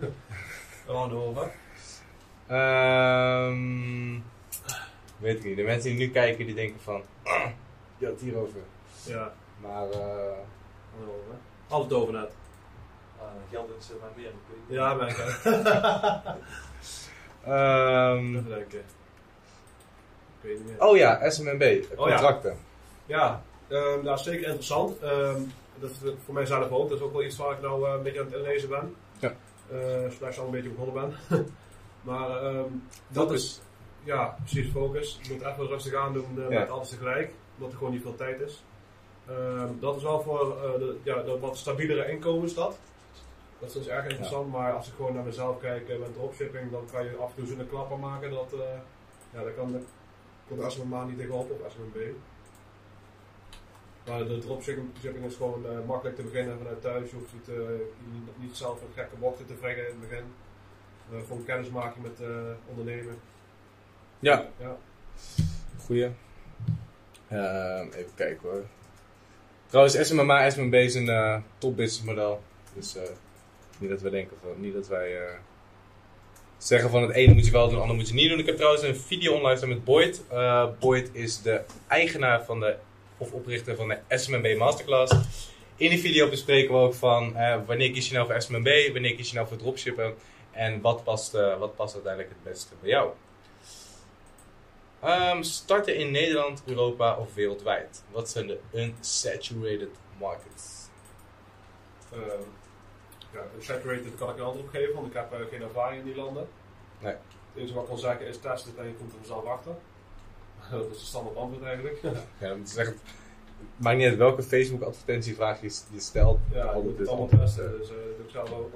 [0.95, 1.51] Oh, de over.
[2.47, 4.19] Ehm,
[5.17, 5.55] weet ik niet.
[5.57, 7.01] De mensen die nu kijken, die denken van...
[7.23, 7.49] "Ah,
[7.97, 8.61] Je had het hierover.
[9.05, 9.89] Ja, Maar...
[9.89, 10.37] eh,
[11.01, 11.35] over.
[11.67, 12.31] Altijd over net.
[13.17, 14.31] Uh, geld is uh, maar meer.
[14.67, 15.17] Ja, ben ik
[17.45, 18.83] ehm, Even denken.
[20.47, 20.87] Ik weet niet meer.
[20.87, 21.63] oh ja, SMMB.
[21.95, 22.15] Oh ja.
[22.15, 22.57] Contracten.
[23.05, 24.99] Ja, ehm nou, zeker interessant.
[24.99, 25.41] Ehm,
[25.79, 26.89] dat is voor mij zelf ook.
[26.89, 28.95] Dat is ook wel iets waar ik nou eh, een beetje aan het inlezen ben.
[29.19, 29.33] Ja.
[29.71, 31.45] Eh slash al een beetje begonnen ben.
[32.09, 32.69] maar ehm,
[33.07, 33.61] dat is,
[34.03, 35.19] ja, precies focus.
[35.21, 36.59] Je moet echt wel rustig aan doen eh, Ja.
[36.59, 37.31] met alles tegelijk.
[37.55, 38.63] Omdat er gewoon niet veel tijd is.
[39.79, 42.77] Dat is wel voor eh, de, ja, de wat stabielere inkomens dat.
[43.59, 46.71] Dat is dus erg interessant, maar als ik gewoon naar mezelf kijk eh, met dropshipping,
[46.71, 48.79] dan kan je af en toe zo'n klapper maken dat, eh
[49.33, 49.85] ja, dat kan
[50.47, 51.97] komt de SMMA niet tegenop of SMB.
[54.07, 57.09] Maar de dropshipping is gewoon eh, makkelijk te beginnen vanuit thuis.
[57.09, 57.63] Je hoeft het, eh,
[58.11, 60.23] niet, niet zelf een gekke bochten te wringen in het begin.
[61.11, 62.29] Uh, gewoon kennismaking met eh
[62.69, 63.15] ondernemen.
[64.19, 64.77] Ja, Ja.
[65.85, 66.09] goeie.
[67.27, 68.63] Ehm, even kijken hoor.
[69.67, 72.41] Trouwens, SMMA, SMMB is een eh, top business model.
[72.73, 73.03] Dus eh,
[73.79, 75.33] niet dat wij denken van, niet dat wij eh,
[76.57, 78.39] zeggen van het ene moet je wel doen, het andere moet je niet doen.
[78.39, 80.23] Ik heb trouwens een video online staan met Boyd.
[80.29, 82.75] Eh, Boyd is de eigenaar van de,
[83.17, 85.13] of oprichter van de SMMB Masterclass.
[85.75, 89.15] In die video bespreken we ook van eh, wanneer kies je nou voor SMMB, wanneer
[89.15, 90.13] kies je nou voor dropshippen
[90.51, 93.09] en wat past, eh, wat past uiteindelijk het beste bij jou.
[95.01, 98.03] Ehm, starten in Nederland, Europa of wereldwijd?
[98.11, 99.89] Wat zijn de unsaturated
[100.19, 100.89] markets?
[102.11, 102.41] Ehm,
[103.33, 106.05] ja, saturated kan ik een antwoord op geven, want ik heb eh, geen ervaring in
[106.05, 106.47] die landen.
[106.99, 107.13] Nee.
[107.13, 109.75] Het enige wat ik kan zeggen is testen en je komt er vanzelf achter.
[110.71, 111.99] Dat is een standaard antwoord eigenlijk.
[112.37, 112.99] Ja, dat is echt, het
[113.75, 116.39] maakt niet uit welke Facebook advertentievraag je, je stelt.
[116.51, 118.71] Ja, je moet het is allemaal testen, dus doe ik zelf ook.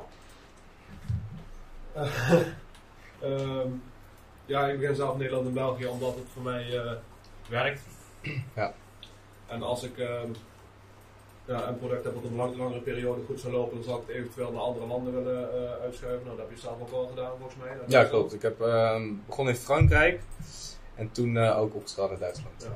[3.21, 3.69] Ehm,
[4.45, 6.91] ja, ik begin zelf in Nederland en België omdat het voor mij eh,
[7.49, 7.81] werkt.
[8.55, 8.73] Ja.
[9.47, 10.31] En als ik ehm,
[11.51, 14.07] ja, een product heb wat een lang, langere periode goed zou lopen, dan zal ik
[14.07, 16.25] het eventueel naar andere landen willen eh, uitschuiven.
[16.25, 17.77] Nou, dat heb je zelf ook al gedaan volgens mij.
[17.77, 18.33] Dat Ja, klopt.
[18.33, 20.21] Ik heb ehm, begonnen in Frankrijk.
[20.95, 22.55] En toen eh, ook opgeschaald naar Duitsland.
[22.63, 22.75] Ja.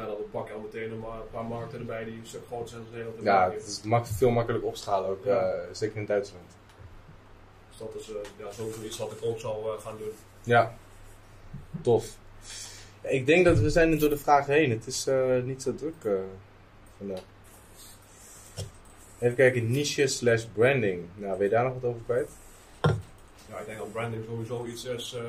[0.00, 2.82] Ja, dan pak je al meteen een, paar markten erbij die een stuk groter zijn
[2.82, 5.40] dan Nederland en Ja, het is mak- veel makkelijker opschalen ook, Ja.
[5.50, 6.44] eh, zeker in Duitsland.
[7.68, 8.06] Dus dat is
[8.38, 10.10] ja, sowieso iets wat ik ook zal gaan doen.
[10.42, 10.74] Ja,
[11.82, 12.16] tof.
[13.00, 14.70] Ik denk dat we zijn door de vragen heen.
[14.70, 15.06] Het is
[15.44, 15.94] niet zo druk
[16.98, 17.22] vandaag.
[19.22, 21.08] Even kijken, niche slash branding.
[21.14, 22.30] Nou, ben je daar nog wat over kwijt?
[23.48, 25.22] Ja, ik denk dat branding sowieso iets is eh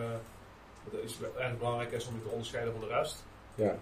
[0.92, 3.24] dat is erg belangrijk is om je te onderscheiden van de rest.
[3.56, 3.76] Ja.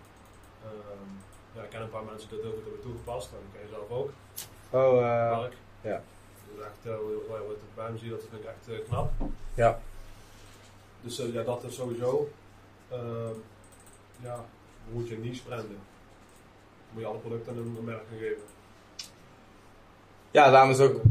[0.63, 1.09] Ehm,
[1.55, 3.89] ja, ik ken een paar mensen die dat hebben toegepast, en dat ken je zelf
[3.89, 4.11] ook.
[4.69, 5.53] Oh, eh, Mark.
[5.81, 6.01] ja.
[6.47, 6.99] Dat is echt, eh,
[7.29, 9.11] wat ik bij hem zie, dat vind ik echt eh, knap.
[9.53, 9.79] ja.
[11.01, 12.29] Dus eh, ja, dat is sowieso.
[12.89, 13.35] Ehm,
[14.21, 14.45] ja,
[14.91, 15.79] moet je niche branden?
[16.91, 18.43] Moet je alle producten een, een merk gaan geven.
[20.31, 21.01] Ja, daarom is ook,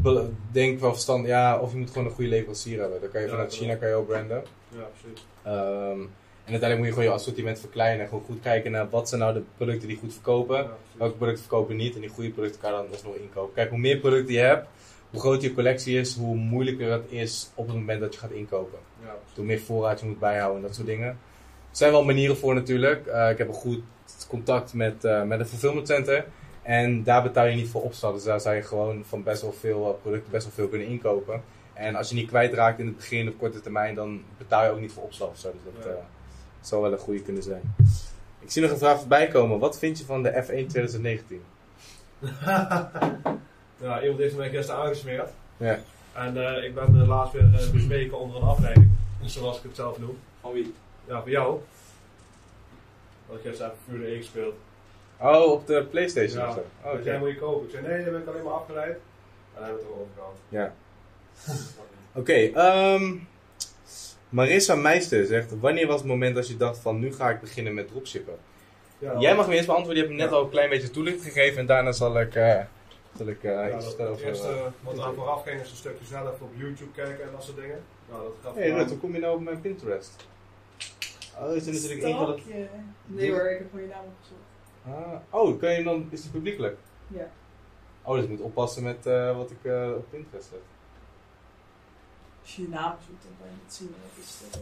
[0.51, 1.29] denk ik wel verstandig.
[1.29, 3.01] Ja, of je moet gewoon een goede leverancier hebben.
[3.01, 4.43] Dan kan je Ja, vanuit China kan je ook branden.
[4.69, 5.25] Ja, precies.
[5.43, 5.99] Ehm,
[6.45, 8.01] en uiteindelijk moet je gewoon je assortiment verkleinen.
[8.01, 10.57] En gewoon goed kijken naar wat zijn nou de producten die goed verkopen.
[10.57, 10.77] Ja.
[10.97, 11.95] Welke producten verkopen niet.
[11.95, 13.53] En die goede producten kan je dan nog inkopen.
[13.53, 14.67] Kijk, hoe meer producten je hebt,
[15.09, 18.31] hoe groter je collectie is, hoe moeilijker het is op het moment dat je gaat
[18.31, 18.79] inkopen.
[19.03, 19.15] Ja.
[19.35, 21.07] Hoe meer voorraad je moet bijhouden en dat soort dingen.
[21.07, 23.05] Er zijn wel manieren voor natuurlijk.
[23.05, 23.81] Eh, ik heb een goed
[24.27, 26.25] contact met, eh, met een fulfillment center.
[26.71, 28.13] En daar betaal je niet voor opstart.
[28.13, 30.87] Dus daar zou je gewoon van best wel veel eh, producten best wel veel kunnen
[30.87, 31.41] inkopen.
[31.73, 34.79] En als je niet kwijtraakt in het begin of korte termijn, dan betaal je ook
[34.79, 35.31] niet voor opslag.
[35.31, 35.51] Dus dat
[35.83, 35.89] Ja.
[35.89, 35.95] eh,
[36.61, 37.75] zou wel een goede kunnen zijn.
[38.39, 39.59] Ik zie nog een vraag voorbij komen.
[39.59, 41.41] Wat vind je van de F1 2019?
[43.81, 45.29] Ja, iemand heeft mij gisteren aangesmeerd.
[45.57, 45.79] Ja.
[46.13, 48.89] En eh, ik ben eh, laatst weer bespreken onder een afleiding.
[49.25, 50.17] Zoals ik het zelf noem.
[50.41, 50.73] Van wie?
[51.07, 51.59] Ja, voor jou.
[53.27, 54.55] Dat ik gisteren even Formule 1 gespeeld.
[55.21, 56.47] Oh, op de Playstation Ja.
[56.47, 56.89] of zo?
[56.89, 57.65] Oh, jij moet je kopen.
[57.65, 58.95] Ik zei nee, daar ben ik alleen maar afgeleid.
[58.95, 58.99] En
[59.61, 60.35] daar hebben we het toch over gehad.
[60.49, 60.73] Ja.
[62.19, 63.15] Oké, ehm,
[64.29, 67.73] Marissa Meister zegt, wanneer was het moment dat je dacht van, nu ga ik beginnen
[67.73, 68.35] met dropshippen?
[68.99, 70.37] Ja, Jij mag me eerst beantwoorden, je hebt me net Ja.
[70.37, 72.59] al een klein beetje toelichting gegeven en daarna zal ik, eh,
[73.17, 74.25] zal ik eh, Ja, iets vertellen over...
[74.27, 77.43] eerste eh, wat aan vooraf ging is een stukje zelf op YouTube kijken en dat
[77.43, 77.79] soort dingen.
[78.09, 80.27] Nou, dat gaat hey vooral- Rut, hoe kom je nou op mijn Pinterest?
[81.39, 82.39] Oh, is er natuurlijk één van dat...
[82.39, 82.67] Stalkje.
[83.05, 84.39] Nee hoor, ik heb gewoon je naam opgezocht.
[84.87, 86.77] Ah, oh, kan je dan, is die publiekelijk?
[87.07, 87.27] Ja.
[88.03, 90.59] Oh, dus ik moet oppassen met eh, wat ik eh, op Pinterest zet.
[92.41, 93.87] Als je je naam zoekt, dan kan je het zien.
[94.01, 94.59] Dat is de,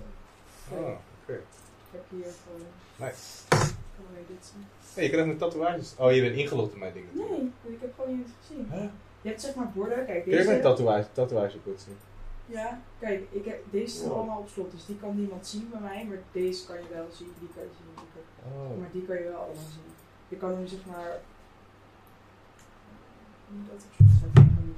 [0.76, 0.82] Ah,
[1.22, 1.34] oké.
[1.34, 2.68] Ik heb hier gewoon...
[2.96, 3.48] Nice.
[3.50, 4.66] Kan je dit zien?
[4.94, 5.96] Hey, je ook met tatoeages...
[5.98, 7.10] Oh, je bent ingelogd in mijn dingen.
[7.14, 8.68] Nee, ik heb gewoon niet gezien.
[8.72, 8.84] Huh?
[9.22, 10.62] Je hebt zeg maar borden, kijk Kun je mijn deze.
[10.62, 11.98] tatoeage, tatoeage op zien?
[12.46, 14.18] Ja, kijk, ik heb, deze Wow.
[14.18, 17.08] allemaal op slot, dus die kan niemand zien bij mij, maar deze kan je wel
[17.12, 17.88] zien, die kan je zien.
[17.96, 18.80] Die kan, Oh.
[18.80, 19.90] maar die kan je wel allemaal zien.
[20.30, 21.20] Je kan hem zeg maar...
[23.70, 23.86] Dat.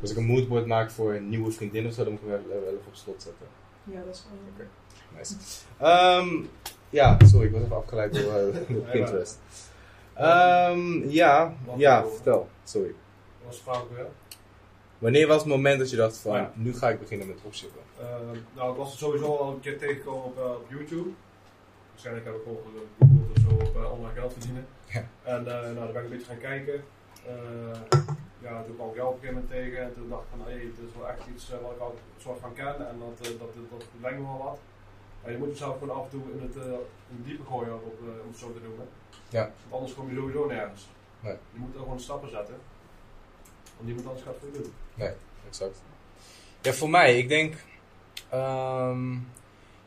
[0.01, 2.41] Als ik een moodboard maak voor een nieuwe vriendin of zo, dan moet ik hem
[2.49, 3.47] wel, wel even op slot zetten.
[3.83, 4.37] Ja, dat is gewoon...
[4.53, 4.67] Oké.
[5.17, 5.35] Nice.
[5.77, 6.43] Ehm,
[6.89, 9.39] ja, sorry, ik was even afgeleid door, eh, door Pinterest.
[10.13, 12.49] Ehm, ja, ja, vertel.
[12.63, 12.95] Sorry.
[13.45, 14.07] Dat was de weer.
[14.97, 16.51] Wanneer was het moment dat je dacht van, Ja.
[16.55, 17.81] nu ga ik beginnen met dropshippen?
[17.99, 21.09] Ehm, nou, ik was er sowieso al een keer tegengekomen op, eh, op YouTube.
[22.03, 24.65] Waarschijnlijk heb ik ook gegoogeld of zo op eh, online geld verdienen.
[24.85, 25.03] Ja.
[25.23, 26.83] En eh, nou, daar ben ik een beetje gaan kijken.
[27.25, 27.79] Eh,
[28.45, 30.41] ja, toen kwam ik jou op een gegeven moment tegen en toen dacht ik van,
[30.47, 33.27] hé, dit is wel echt iets eh, wat ik al soort van ken en dat,
[33.27, 34.59] eh, dat, dat, dat lijkt me wel wat.
[35.21, 36.71] Maar je moet jezelf gewoon af en toe in het, eh,
[37.11, 38.87] in het diepe gooien, op, eh, om het zo te noemen.
[39.29, 39.43] Ja.
[39.61, 40.87] Want anders kom je sowieso nergens.
[41.19, 41.35] Nee.
[41.53, 42.55] Je moet er gewoon stappen zetten.
[43.75, 44.73] Want niemand anders gaat het voor je doen.
[45.47, 45.77] Exact.
[46.61, 47.55] Ja, voor mij, ik denk.
[48.29, 49.13] ehm,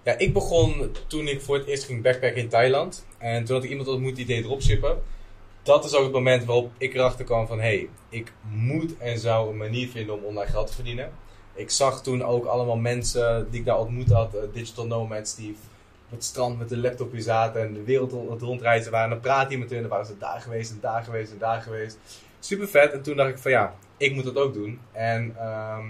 [0.05, 3.07] ja, ik begon toen ik voor het eerst ging backpacken in Thailand.
[3.19, 5.03] En toen had ik iemand ontmoet die deed dropshippen.
[5.63, 7.61] Dat is ook het moment waarop ik erachter kwam van...
[7.61, 11.13] Hé, hey, ik moet en zou een manier vinden om online geld te verdienen.
[11.55, 14.35] Ik zag toen ook allemaal mensen die ik daar ontmoet had.
[14.35, 18.91] eh, digital nomads die op het strand met een laptopje zaten en de wereld rondreizen
[18.91, 19.07] waren.
[19.07, 21.39] En dan praat je met hun dan waren ze daar geweest en daar geweest en
[21.39, 21.99] daar geweest.
[22.39, 22.93] Super vet.
[22.93, 24.81] En toen dacht ik van ja, ik moet dat ook doen.
[24.93, 25.87] En ehm,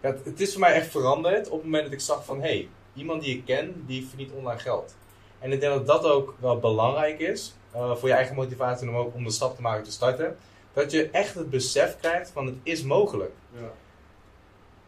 [0.00, 2.40] ja, het, het is voor mij echt veranderd op het moment dat ik zag van...
[2.40, 2.68] Hé, hey,
[2.98, 4.94] iemand die ik ken, die verdient online geld.
[5.38, 7.52] En ik denk dat dat ook wel belangrijk is.
[7.72, 10.36] eh, voor je eigen motivatie om ook om de stap te maken te starten.
[10.72, 13.32] Dat je echt het besef krijgt van het is mogelijk.
[13.52, 13.70] Ja.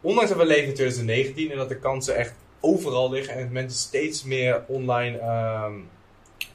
[0.01, 3.33] Ondanks dat we leven in 2019 en dat de kansen echt overal liggen.
[3.33, 5.73] En dat mensen steeds meer online ehm,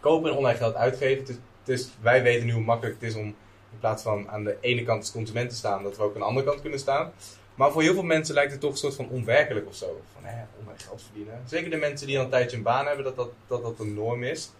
[0.00, 1.26] kopen en online geld uitgeven.
[1.60, 3.24] Het is- wij weten nu hoe makkelijk het is om
[3.72, 6.20] in plaats van aan de ene kant als consument te staan, dat we ook aan
[6.20, 7.12] de andere kant kunnen staan.
[7.56, 10.00] Maar voor heel veel mensen lijkt het toch een soort van onwerkelijk of zo.
[10.12, 11.42] Van hè, online geld verdienen.
[11.46, 13.94] Zeker de mensen die al een tijdje een baan hebben, dat dat, dat, dat een
[13.94, 14.50] norm is.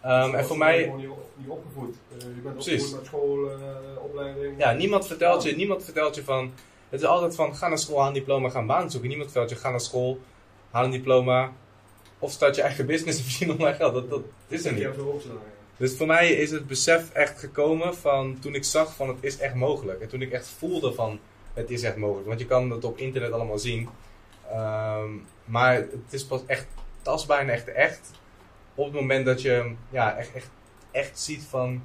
[0.00, 1.96] Ehm, en voor Je bent mij, niet, niet opgevoed.
[2.12, 2.82] Eh, je bent Precies.
[2.82, 4.58] opgevoed met school, eh, opleiding.
[4.58, 6.52] ja, niemand vertelt, je, niemand vertelt je van.
[6.88, 9.08] Het is altijd van ga naar school, haal een diploma, ga een baan zoeken.
[9.08, 10.20] Niemand vertelt je ga naar school,
[10.70, 11.52] haal een diploma,
[12.18, 13.94] Of start je eigen business en verdien online geld.
[13.94, 14.88] Dat, dat is er niet.
[15.76, 19.38] Dus voor mij is het besef echt gekomen van toen ik zag van het is
[19.38, 20.00] echt mogelijk.
[20.00, 21.20] En toen ik echt voelde van
[21.54, 22.26] het is echt mogelijk.
[22.28, 23.88] Want je kan het op internet allemaal zien.
[24.50, 25.10] Ehm,
[25.44, 26.66] maar het is pas echt
[27.02, 28.10] tastbaar en echt echt.
[28.74, 30.50] Op het moment dat je ja, echt, echt,
[30.90, 31.82] echt ziet van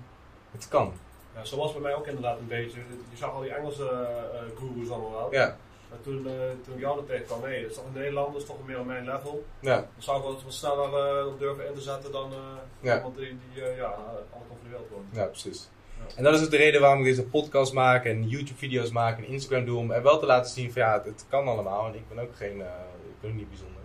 [0.51, 0.93] het kan.
[1.35, 2.79] Ja, zo was bij mij ook inderdaad een beetje.
[3.11, 5.33] Je zag al die Engelse eh gurus allemaal wel.
[5.33, 5.57] Ja,
[5.91, 6.33] En toen, eh,
[6.65, 8.85] toen ik er tegenkwam, nee, dat is toch een Nederlander, dat is toch meer op
[8.85, 9.45] mijn level.
[9.59, 10.93] ja, Dan zou ik wel wat sneller
[11.25, 12.31] eh, durven in te zetten dan
[12.79, 12.95] Ja.
[12.95, 15.05] iemand die, die ja, alle over de wereld woont.
[15.15, 15.69] ja, precies.
[16.15, 19.27] En dat is ook de reden waarom ik deze podcast maak en YouTube-video's maak en
[19.27, 19.77] Instagram doe.
[19.77, 21.87] Om er wel te laten zien van ja, het, het kan allemaal.
[21.87, 22.67] En ik ben ook geen, eh,
[23.09, 23.81] ik ben ook niet bijzonder.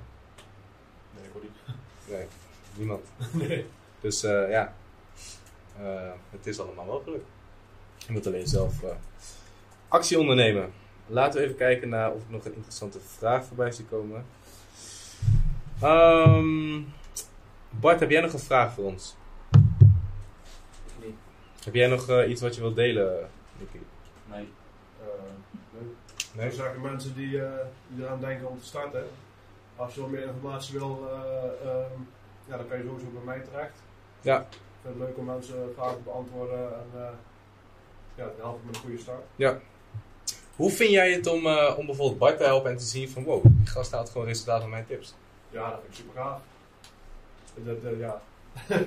[1.16, 1.76] Nee, ik hoor niet.
[2.10, 2.26] Nee,
[2.74, 3.00] niemand.
[3.48, 3.66] nee.
[4.00, 4.74] Dus eh, ja,
[5.80, 7.24] Eh, het is allemaal mogelijk.
[8.06, 8.74] Je moet alleen zelf
[9.88, 10.72] actie ondernemen.
[11.06, 14.24] Laten we even kijken naar of ik nog een interessante vraag voorbij zie komen.
[15.80, 16.82] Ehm,
[17.70, 19.16] Bart, heb jij nog een vraag voor ons?
[21.60, 21.64] Nee.
[21.64, 23.78] Heb jij nog eh, iets wat je wilt delen, Nicky?
[24.26, 24.48] Nee.
[25.00, 25.06] Eh,
[25.70, 25.94] nee.
[26.32, 26.46] Nee?
[26.46, 29.04] Er zijn mensen die, eh, die eraan denken om te starten.
[29.76, 32.00] Als je wat meer informatie wil, eh, ehm,
[32.46, 33.82] ja, dan kan je sowieso bij mij terecht.
[34.20, 34.40] Ja.
[34.40, 34.46] Ik
[34.82, 37.08] vind het leuk om mensen vragen te beantwoorden en uh,
[38.14, 39.24] ja, dan help ik met een goede start.
[40.56, 43.24] Hoe vind jij het om, eh, om bijvoorbeeld Bart te helpen en te zien van
[43.24, 45.14] wow, die gast haalt gewoon resultaat van mijn tips?
[45.50, 46.40] Ja, dat vind ik super gaaf.
[47.54, 48.22] Dat, dat, ja.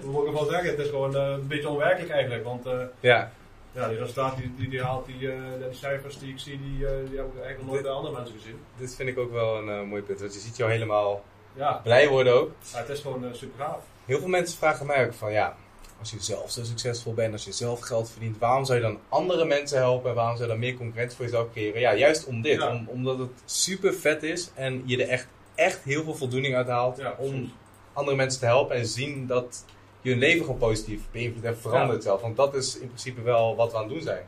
[0.04, 0.70] Hoe moet ik wel zeggen?
[0.70, 2.44] Het is gewoon eh, een beetje onwerkelijk eigenlijk.
[2.44, 3.32] Want eh, Ja,
[3.72, 5.38] ja, die resultaten die, die, die haalt, die, eh,
[5.70, 6.86] die cijfers die ik zie, die, die
[7.18, 8.60] heb ik eigenlijk nog nooit bij andere mensen gezien.
[8.78, 10.20] dit vind ik ook wel een eh, mooi punt.
[10.20, 12.52] Want je ziet jou helemaal Ja, blij worden ook.
[12.72, 13.80] ja, het is gewoon super gaaf.
[14.06, 15.56] Heel veel mensen vragen mij ook van ja,
[16.00, 19.00] als je zelf zo succesvol bent, als je zelf geld verdient, waarom zou je dan
[19.10, 21.80] andere mensen helpen en waarom zou je dan meer concurrentie voor jezelf creëren?
[21.82, 22.62] Ja, juist om dit.
[22.62, 22.70] Ja.
[22.72, 26.68] Om, omdat het super vet is en je er echt, echt heel veel voldoening uit
[26.68, 27.52] haalt Ja, om.
[27.94, 29.66] Andere mensen te helpen en zien dat
[30.02, 32.22] je hun leven gewoon positief beïnvloedt en verandert zelf.
[32.22, 34.24] Want dat is in principe wel wat we aan het doen zijn.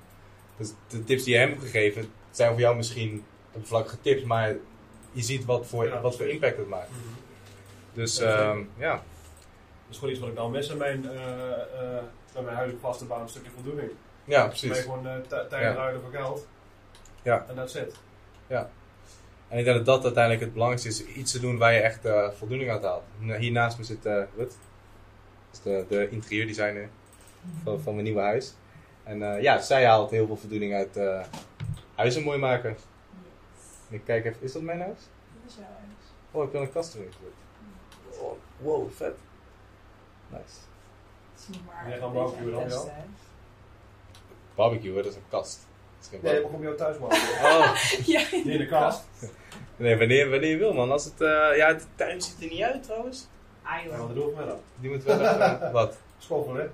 [0.58, 4.56] Dus de tips die je hem hebt gegeven, zijn voor jou misschien oppervlakkige tips, maar
[5.12, 6.90] je ziet wat voor, Ja, wat voor impact het maakt.
[6.90, 7.00] Mhm.
[7.94, 9.04] Dus Ja, ehm, ja, Dat
[9.90, 12.04] is gewoon iets wat ik nou mis in mijn, eh eh
[12.46, 13.92] mijn op vaste baan, een stukje voldoening.
[14.24, 14.80] ja precies.
[14.80, 15.74] gewoon eh, t- tijd Ja.
[15.74, 16.48] ruilen voor geld.
[17.24, 17.46] Ja.
[17.50, 17.96] En that's it.
[19.48, 21.16] En ik denk dat dat uiteindelijk het belangrijkste is.
[21.16, 23.04] Iets te doen waar je echt eh, voldoening uit haalt.
[23.22, 24.58] En, Hier naast me zit uh, Rut.
[25.52, 26.90] Dat is de, de interieurdesigner
[27.64, 28.54] van, van mijn nieuwe huis.
[29.06, 31.22] En eh, ja, zij haalt heel veel voldoening uit eh,
[31.96, 32.70] huizen mooi maken.
[32.70, 32.80] Yes.
[33.90, 35.00] Ik kijk even, is dat mijn huis?
[35.42, 36.06] Dat is jouw huis.
[36.32, 38.22] Oh, ik heb een kast erin gezet.
[38.22, 39.18] Oh, wow, vet.
[40.30, 40.44] Nice.
[41.32, 42.00] Het is nog maar
[42.52, 43.04] dan, testen, hè?
[44.56, 45.68] Barbecue, dat is een kast.
[46.12, 46.46] Nee, barbecue.
[46.46, 47.18] ik kom jou thuis maken.
[47.58, 47.76] Oh,
[48.06, 49.04] Ja, in de kast.
[49.76, 50.92] nee, wanneer, wanneer je wil man.
[50.92, 53.28] Als het, eh, ja, de tuin ziet er niet uit trouwens.
[53.64, 53.98] Ah, Ja, joh.
[54.00, 54.58] wat doen we vanmiddag?
[54.80, 55.70] Die moet wel even...
[55.72, 55.98] wat?
[56.18, 56.68] Schoffelen, hè?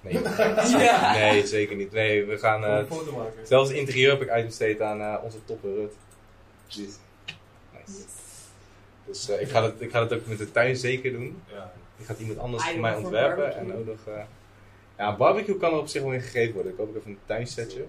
[0.00, 0.22] Nee,
[0.84, 1.12] Ja.
[1.12, 1.92] nee, zeker niet.
[1.92, 2.64] Nee, we gaan...
[2.64, 3.46] Eh, een foto maken.
[3.46, 5.92] Zelfs het interieur heb ik uitbesteed aan eh, onze topper Rut.
[6.68, 6.92] Is- Nice.
[7.84, 8.04] Yes.
[9.06, 11.42] Dus eh, ik, ga dat, ik ga dat ook met de tuin zeker doen.
[11.52, 11.72] Ja.
[11.96, 13.56] Die gaat iemand anders Ah, voor mij ontwerpen.
[13.56, 14.14] En ook nog...
[14.14, 14.22] eh,
[14.98, 16.72] ja, barbecue kan er op zich wel in gegeven worden.
[16.72, 17.84] Ik hoop ook even een tuinsetje.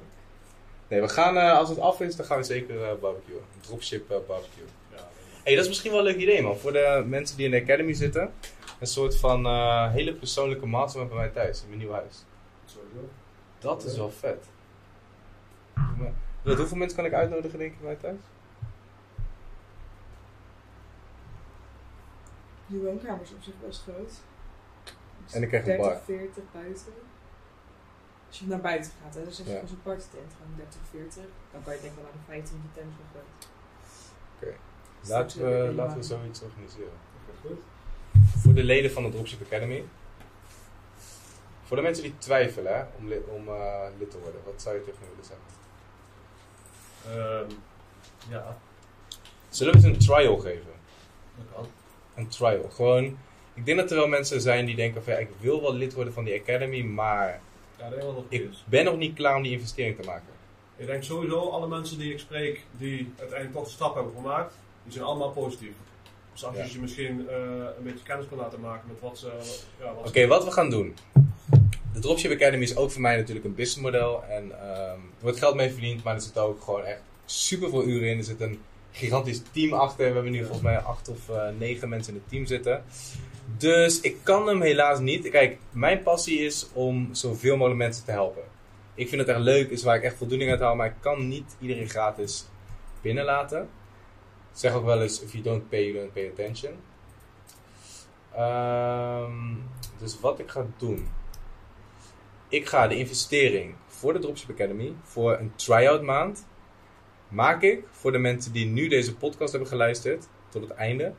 [0.87, 3.41] Nee, we gaan, eh, als het af is, dan gaan we zeker eh barbecuen.
[3.61, 4.65] Dropship eh, barbecue.
[4.91, 5.07] Ja.
[5.43, 6.57] hey, dat is misschien wel een leuk idee man.
[6.57, 8.33] Voor de mensen die in de academy zitten.
[8.79, 11.61] Een soort van eh, hele persoonlijke mastermind bij mij thuis.
[11.61, 12.25] In mijn nieuw huis.
[12.65, 13.09] Sowieso.
[13.59, 14.45] Dat is wel vet.
[16.43, 18.19] Hoeveel mensen kan ik uitnodigen denk je bij mij thuis?
[22.65, 24.11] Je woonkamer is op zich best groot.
[25.23, 26.01] Dus En ik krijg een 30, bar.
[26.05, 26.93] 40 buiten.
[28.37, 29.59] Als je naar buiten gaat, hè, dus als je Ja.
[29.59, 32.57] als een partytent gewoon 30, 40, dan kan je denk ik wel aan de 15
[32.61, 33.49] van tent nog groot.
[34.99, 36.97] Dus Laten we, laten we zoiets organiseren.
[37.41, 37.59] Goed.
[38.41, 39.83] Voor de leden van de Dropship Academy.
[41.63, 44.75] Voor de mensen die twijfelen hè, om, lid, om eh, lid te worden, wat zou
[44.75, 45.47] je tegen hen willen zeggen?
[47.07, 47.49] Ehm,
[48.29, 48.57] ja,
[49.49, 50.71] Zullen we eens een trial geven?
[51.37, 51.67] dat kan.
[52.15, 52.69] Een trial.
[52.69, 53.17] Gewoon,
[53.53, 55.93] ik denk dat er wel mensen zijn die denken van ja, ik wil wel lid
[55.93, 57.41] worden van die Academy, maar
[57.77, 60.25] Ja, dat is wel nog ik ben nog niet klaar om die investering te maken.
[60.75, 64.53] Ik denk sowieso, alle mensen die ik spreek, die uiteindelijk toch de stap hebben gemaakt,
[64.83, 65.73] die zijn allemaal positief.
[66.33, 66.67] Dus als je Ja.
[66.67, 67.35] ze misschien eh,
[67.77, 69.31] een beetje kennis kan laten maken met wat ze...
[69.79, 70.95] Ja, Oké, wat we gaan doen.
[71.93, 74.23] De Dropship Academy is ook voor mij natuurlijk een businessmodel.
[74.23, 77.83] En ehm, er wordt geld mee verdiend, maar er zitten ook gewoon echt super veel
[77.83, 78.17] uren in.
[78.17, 78.59] Er zit een
[78.91, 80.07] gigantisch team achter.
[80.07, 82.83] We hebben nu volgens mij acht of eh, negen mensen in het team zitten.
[83.55, 85.29] Dus ik kan hem helaas niet.
[85.29, 88.43] Kijk, mijn passie is om zoveel mogelijk mensen te helpen.
[88.95, 90.75] Ik vind het echt leuk, is waar ik echt voldoening uit haal.
[90.75, 92.47] Maar ik kan niet iedereen gratis
[93.01, 93.69] binnenlaten.
[94.51, 96.73] Zeg ook wel eens, if you don't pay, you don't pay attention.
[98.33, 99.55] Ehm,
[99.99, 101.07] dus wat ik ga doen.
[102.47, 106.47] Ik ga de investering voor de Dropship Academy, voor een try-out maand,
[107.27, 111.13] maak ik voor de mensen die nu deze podcast hebben geluisterd tot het einde,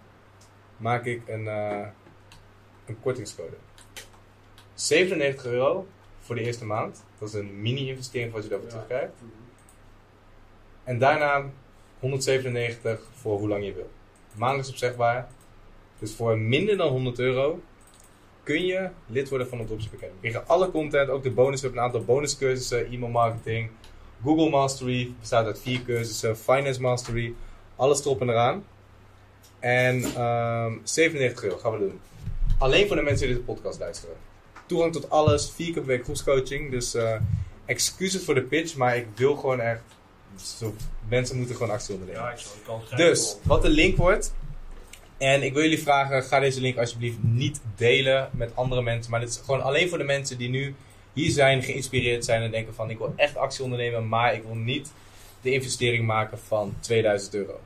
[0.76, 1.86] maak ik een, eh,
[2.88, 3.56] een kortingscode.
[4.74, 5.86] 97 euro
[6.20, 7.04] voor de eerste maand.
[7.18, 9.12] Dat is een mini-investering wat je daarvoor terugkrijgt.
[9.18, 9.32] Mhm.
[10.84, 11.44] En daarna
[11.98, 13.90] 197 voor hoe lang je wil.
[14.34, 15.28] Maandelijks opzegbaar.
[15.98, 17.60] Dus voor minder dan 100 euro
[18.42, 20.18] kun je lid worden van de Dropship Academy.
[20.20, 21.60] Krijgen alle content, ook de bonus.
[21.60, 23.70] We hebben een aantal bonuscursussen, e-mail marketing,
[24.22, 27.34] Google Mastery, bestaat uit vier cursussen, Finance Mastery,
[27.76, 28.64] alles erop en eraan.
[29.58, 32.00] En ehm 97 euro gaan we doen.
[32.58, 34.16] Alleen voor de mensen die deze podcast luisteren.
[34.66, 36.70] Toegang tot alles, vier keer per week groepscoaching.
[36.70, 37.20] Dus eh,
[37.64, 39.80] excuses voor de pitch, maar ik wil gewoon echt...
[40.36, 40.74] Zo,
[41.08, 42.22] mensen moeten gewoon actie ondernemen.
[42.22, 42.96] Ja, ik zal krijgen.
[42.96, 44.34] Dus, wat de link wordt.
[45.18, 49.10] En ik wil jullie vragen, ga deze link alsjeblieft niet delen met andere mensen.
[49.10, 50.74] Maar dit is gewoon alleen voor de mensen die nu
[51.12, 54.54] hier zijn, geïnspireerd zijn en denken van ik wil echt actie ondernemen, maar ik wil
[54.54, 54.92] niet
[55.40, 57.60] de investering maken van 2000 euro.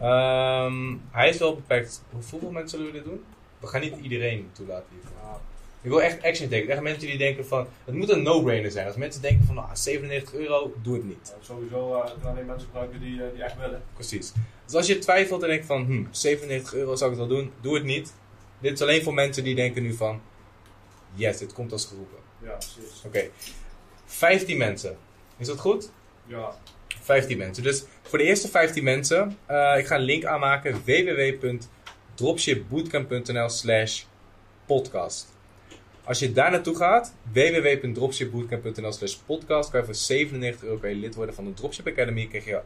[0.00, 2.02] Ehm, hij is wel beperkt.
[2.10, 3.24] Hoeveel mensen zullen we dit doen?
[3.60, 5.10] We gaan niet iedereen toelaten hier.
[5.22, 5.40] Ja,
[5.82, 6.68] Ik wil echt action taken.
[6.68, 8.86] Echt mensen die denken van, het moet een no-brainer zijn.
[8.86, 11.34] Als mensen denken van, ah, 97 euro, doe het niet.
[11.38, 13.82] ja, sowieso eh, er zijn alleen mensen gebruiken die, eh, die echt willen.
[13.94, 14.32] Precies.
[14.64, 17.52] Dus als je twijfelt en denkt van, hm, 97 euro zou ik het wel doen,
[17.60, 18.12] doe het niet.
[18.58, 20.20] Dit is alleen voor mensen die denken nu van,
[21.14, 22.18] yes, dit komt als geroepen.
[22.42, 23.02] Ja, precies.
[23.06, 23.28] Oké,
[24.06, 24.96] 15 mensen.
[25.36, 25.90] Is dat goed?
[26.26, 26.56] Ja,
[27.02, 27.62] 15 mensen.
[27.62, 30.82] Dus voor de eerste 15 mensen, eh, ik ga een link aanmaken,
[32.18, 34.04] www.dropshipbootcamp.nl slash
[34.66, 35.36] podcast.
[36.04, 40.96] Als je daar naartoe gaat, www.dropshipbootcamp.nl slash podcast, kan je voor 97 euro kan je
[40.96, 42.26] lid worden van de Dropship Academy.
[42.26, 42.60] Krijg je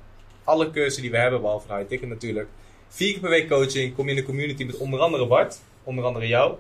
[0.45, 2.49] alle cursussen die we hebben, behalve de high ticket natuurlijk.
[2.89, 6.05] Vier keer per week coaching, kom je in de community met onder andere Bart, onder
[6.05, 6.57] andere jou.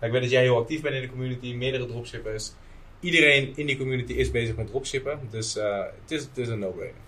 [0.00, 2.52] Ik weet dat jij heel actief bent in de community, meerdere dropshippers.
[3.00, 6.58] Iedereen in die community is bezig met dropshippen, dus eh, het, is, het is een
[6.58, 7.00] no-brainer.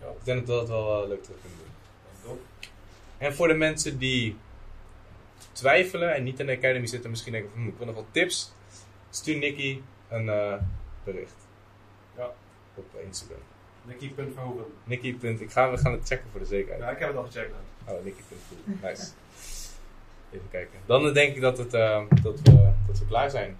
[0.00, 0.06] Ja.
[0.06, 2.38] Ik denk dat we dat wel eh, leuk terug kunnen doen.
[3.18, 4.36] En voor de mensen die
[5.52, 8.06] twijfelen en niet in de academy zitten, misschien denken van, hm, ik wil nog wat
[8.10, 8.52] tips,
[9.10, 10.54] stuur Nicky een eh,
[11.04, 11.46] bericht.
[12.16, 12.30] Ja.
[12.74, 13.38] Op Instagram.
[13.82, 14.64] Nicky.verhoeven.
[14.84, 15.16] Nicky.
[15.22, 16.80] Ik ga, we gaan het checken voor de zekerheid.
[16.80, 17.54] Ja, ik heb het al gecheckt.
[17.88, 18.76] Oh, Nicky.cool.
[18.82, 19.10] Nice.
[20.32, 20.78] Even kijken.
[20.86, 23.56] Dan denk ik dat, het, eh, dat, we, dat we klaar zijn.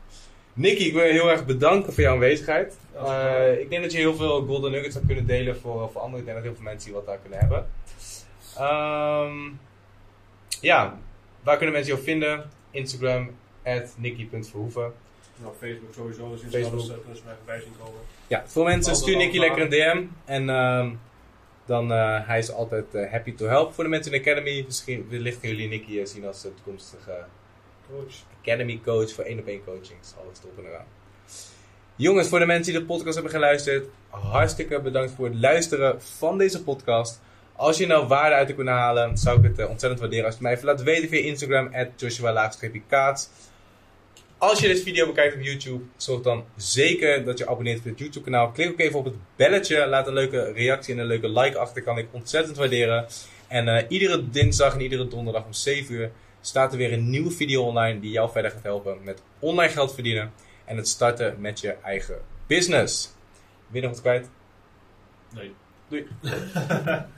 [0.53, 2.77] Nicky, ik wil je heel erg bedanken voor jouw aanwezigheid.
[2.93, 6.20] Eh, ik denk dat je heel veel golden nuggets zou kunnen delen voor, voor anderen.
[6.20, 7.66] Ik denk dat heel veel mensen hier wat daar kunnen hebben.
[8.57, 9.53] Ehm,
[10.61, 10.99] ja,
[11.45, 12.51] waar kunnen mensen jou vinden?
[12.70, 13.30] Instagram,
[13.64, 14.92] at nicky.verhoeven.
[15.36, 16.62] Nou, Facebook sowieso, dus Facebook.
[16.62, 16.86] Facebook.
[16.86, 18.01] Dus, kunnen ze mij voorbij zien komen.
[18.26, 20.05] Ja, veel mensen stuur Nicky lekker een DM.
[20.24, 20.90] En ehm,
[21.64, 23.72] dan uh, hij is altijd uh, happy to help.
[23.72, 26.51] Voor de mensen in de Academy, misschien wellicht gaan jullie Nicky uh, zien als uh,
[26.55, 27.24] toekomstige
[27.90, 28.14] Coach.
[28.40, 30.14] Academy coach voor één op één coachings.
[30.24, 30.86] Alles erop en eraan.
[31.97, 36.38] Jongens, voor de mensen die de podcast hebben geluisterd, hartstikke bedankt voor het luisteren van
[36.38, 37.20] deze podcast.
[37.57, 40.34] Als je nou waarde uit te kunnen halen, zou ik het uh, ontzettend waarderen als
[40.34, 43.28] je mij even laat weten via Instagram, at Joshua-kaats.
[44.38, 47.98] Als je deze video bekijkt op YouTube, zorg dan zeker dat je abonneert op het
[47.98, 48.50] YouTube kanaal.
[48.50, 51.82] Klik ook even op het belletje, laat een leuke reactie en een leuke like achter,
[51.82, 53.07] kan ik ontzettend waarderen.
[53.48, 57.30] En uh, iedere dinsdag en iedere donderdag om 7 uur staat er weer een nieuwe
[57.30, 60.32] video online die jou verder gaat helpen met online geld verdienen
[60.64, 63.14] en het starten met je eigen business.
[63.66, 64.28] Wil je nog wat kwijt?
[65.34, 65.55] Nee.
[65.88, 66.07] Doei.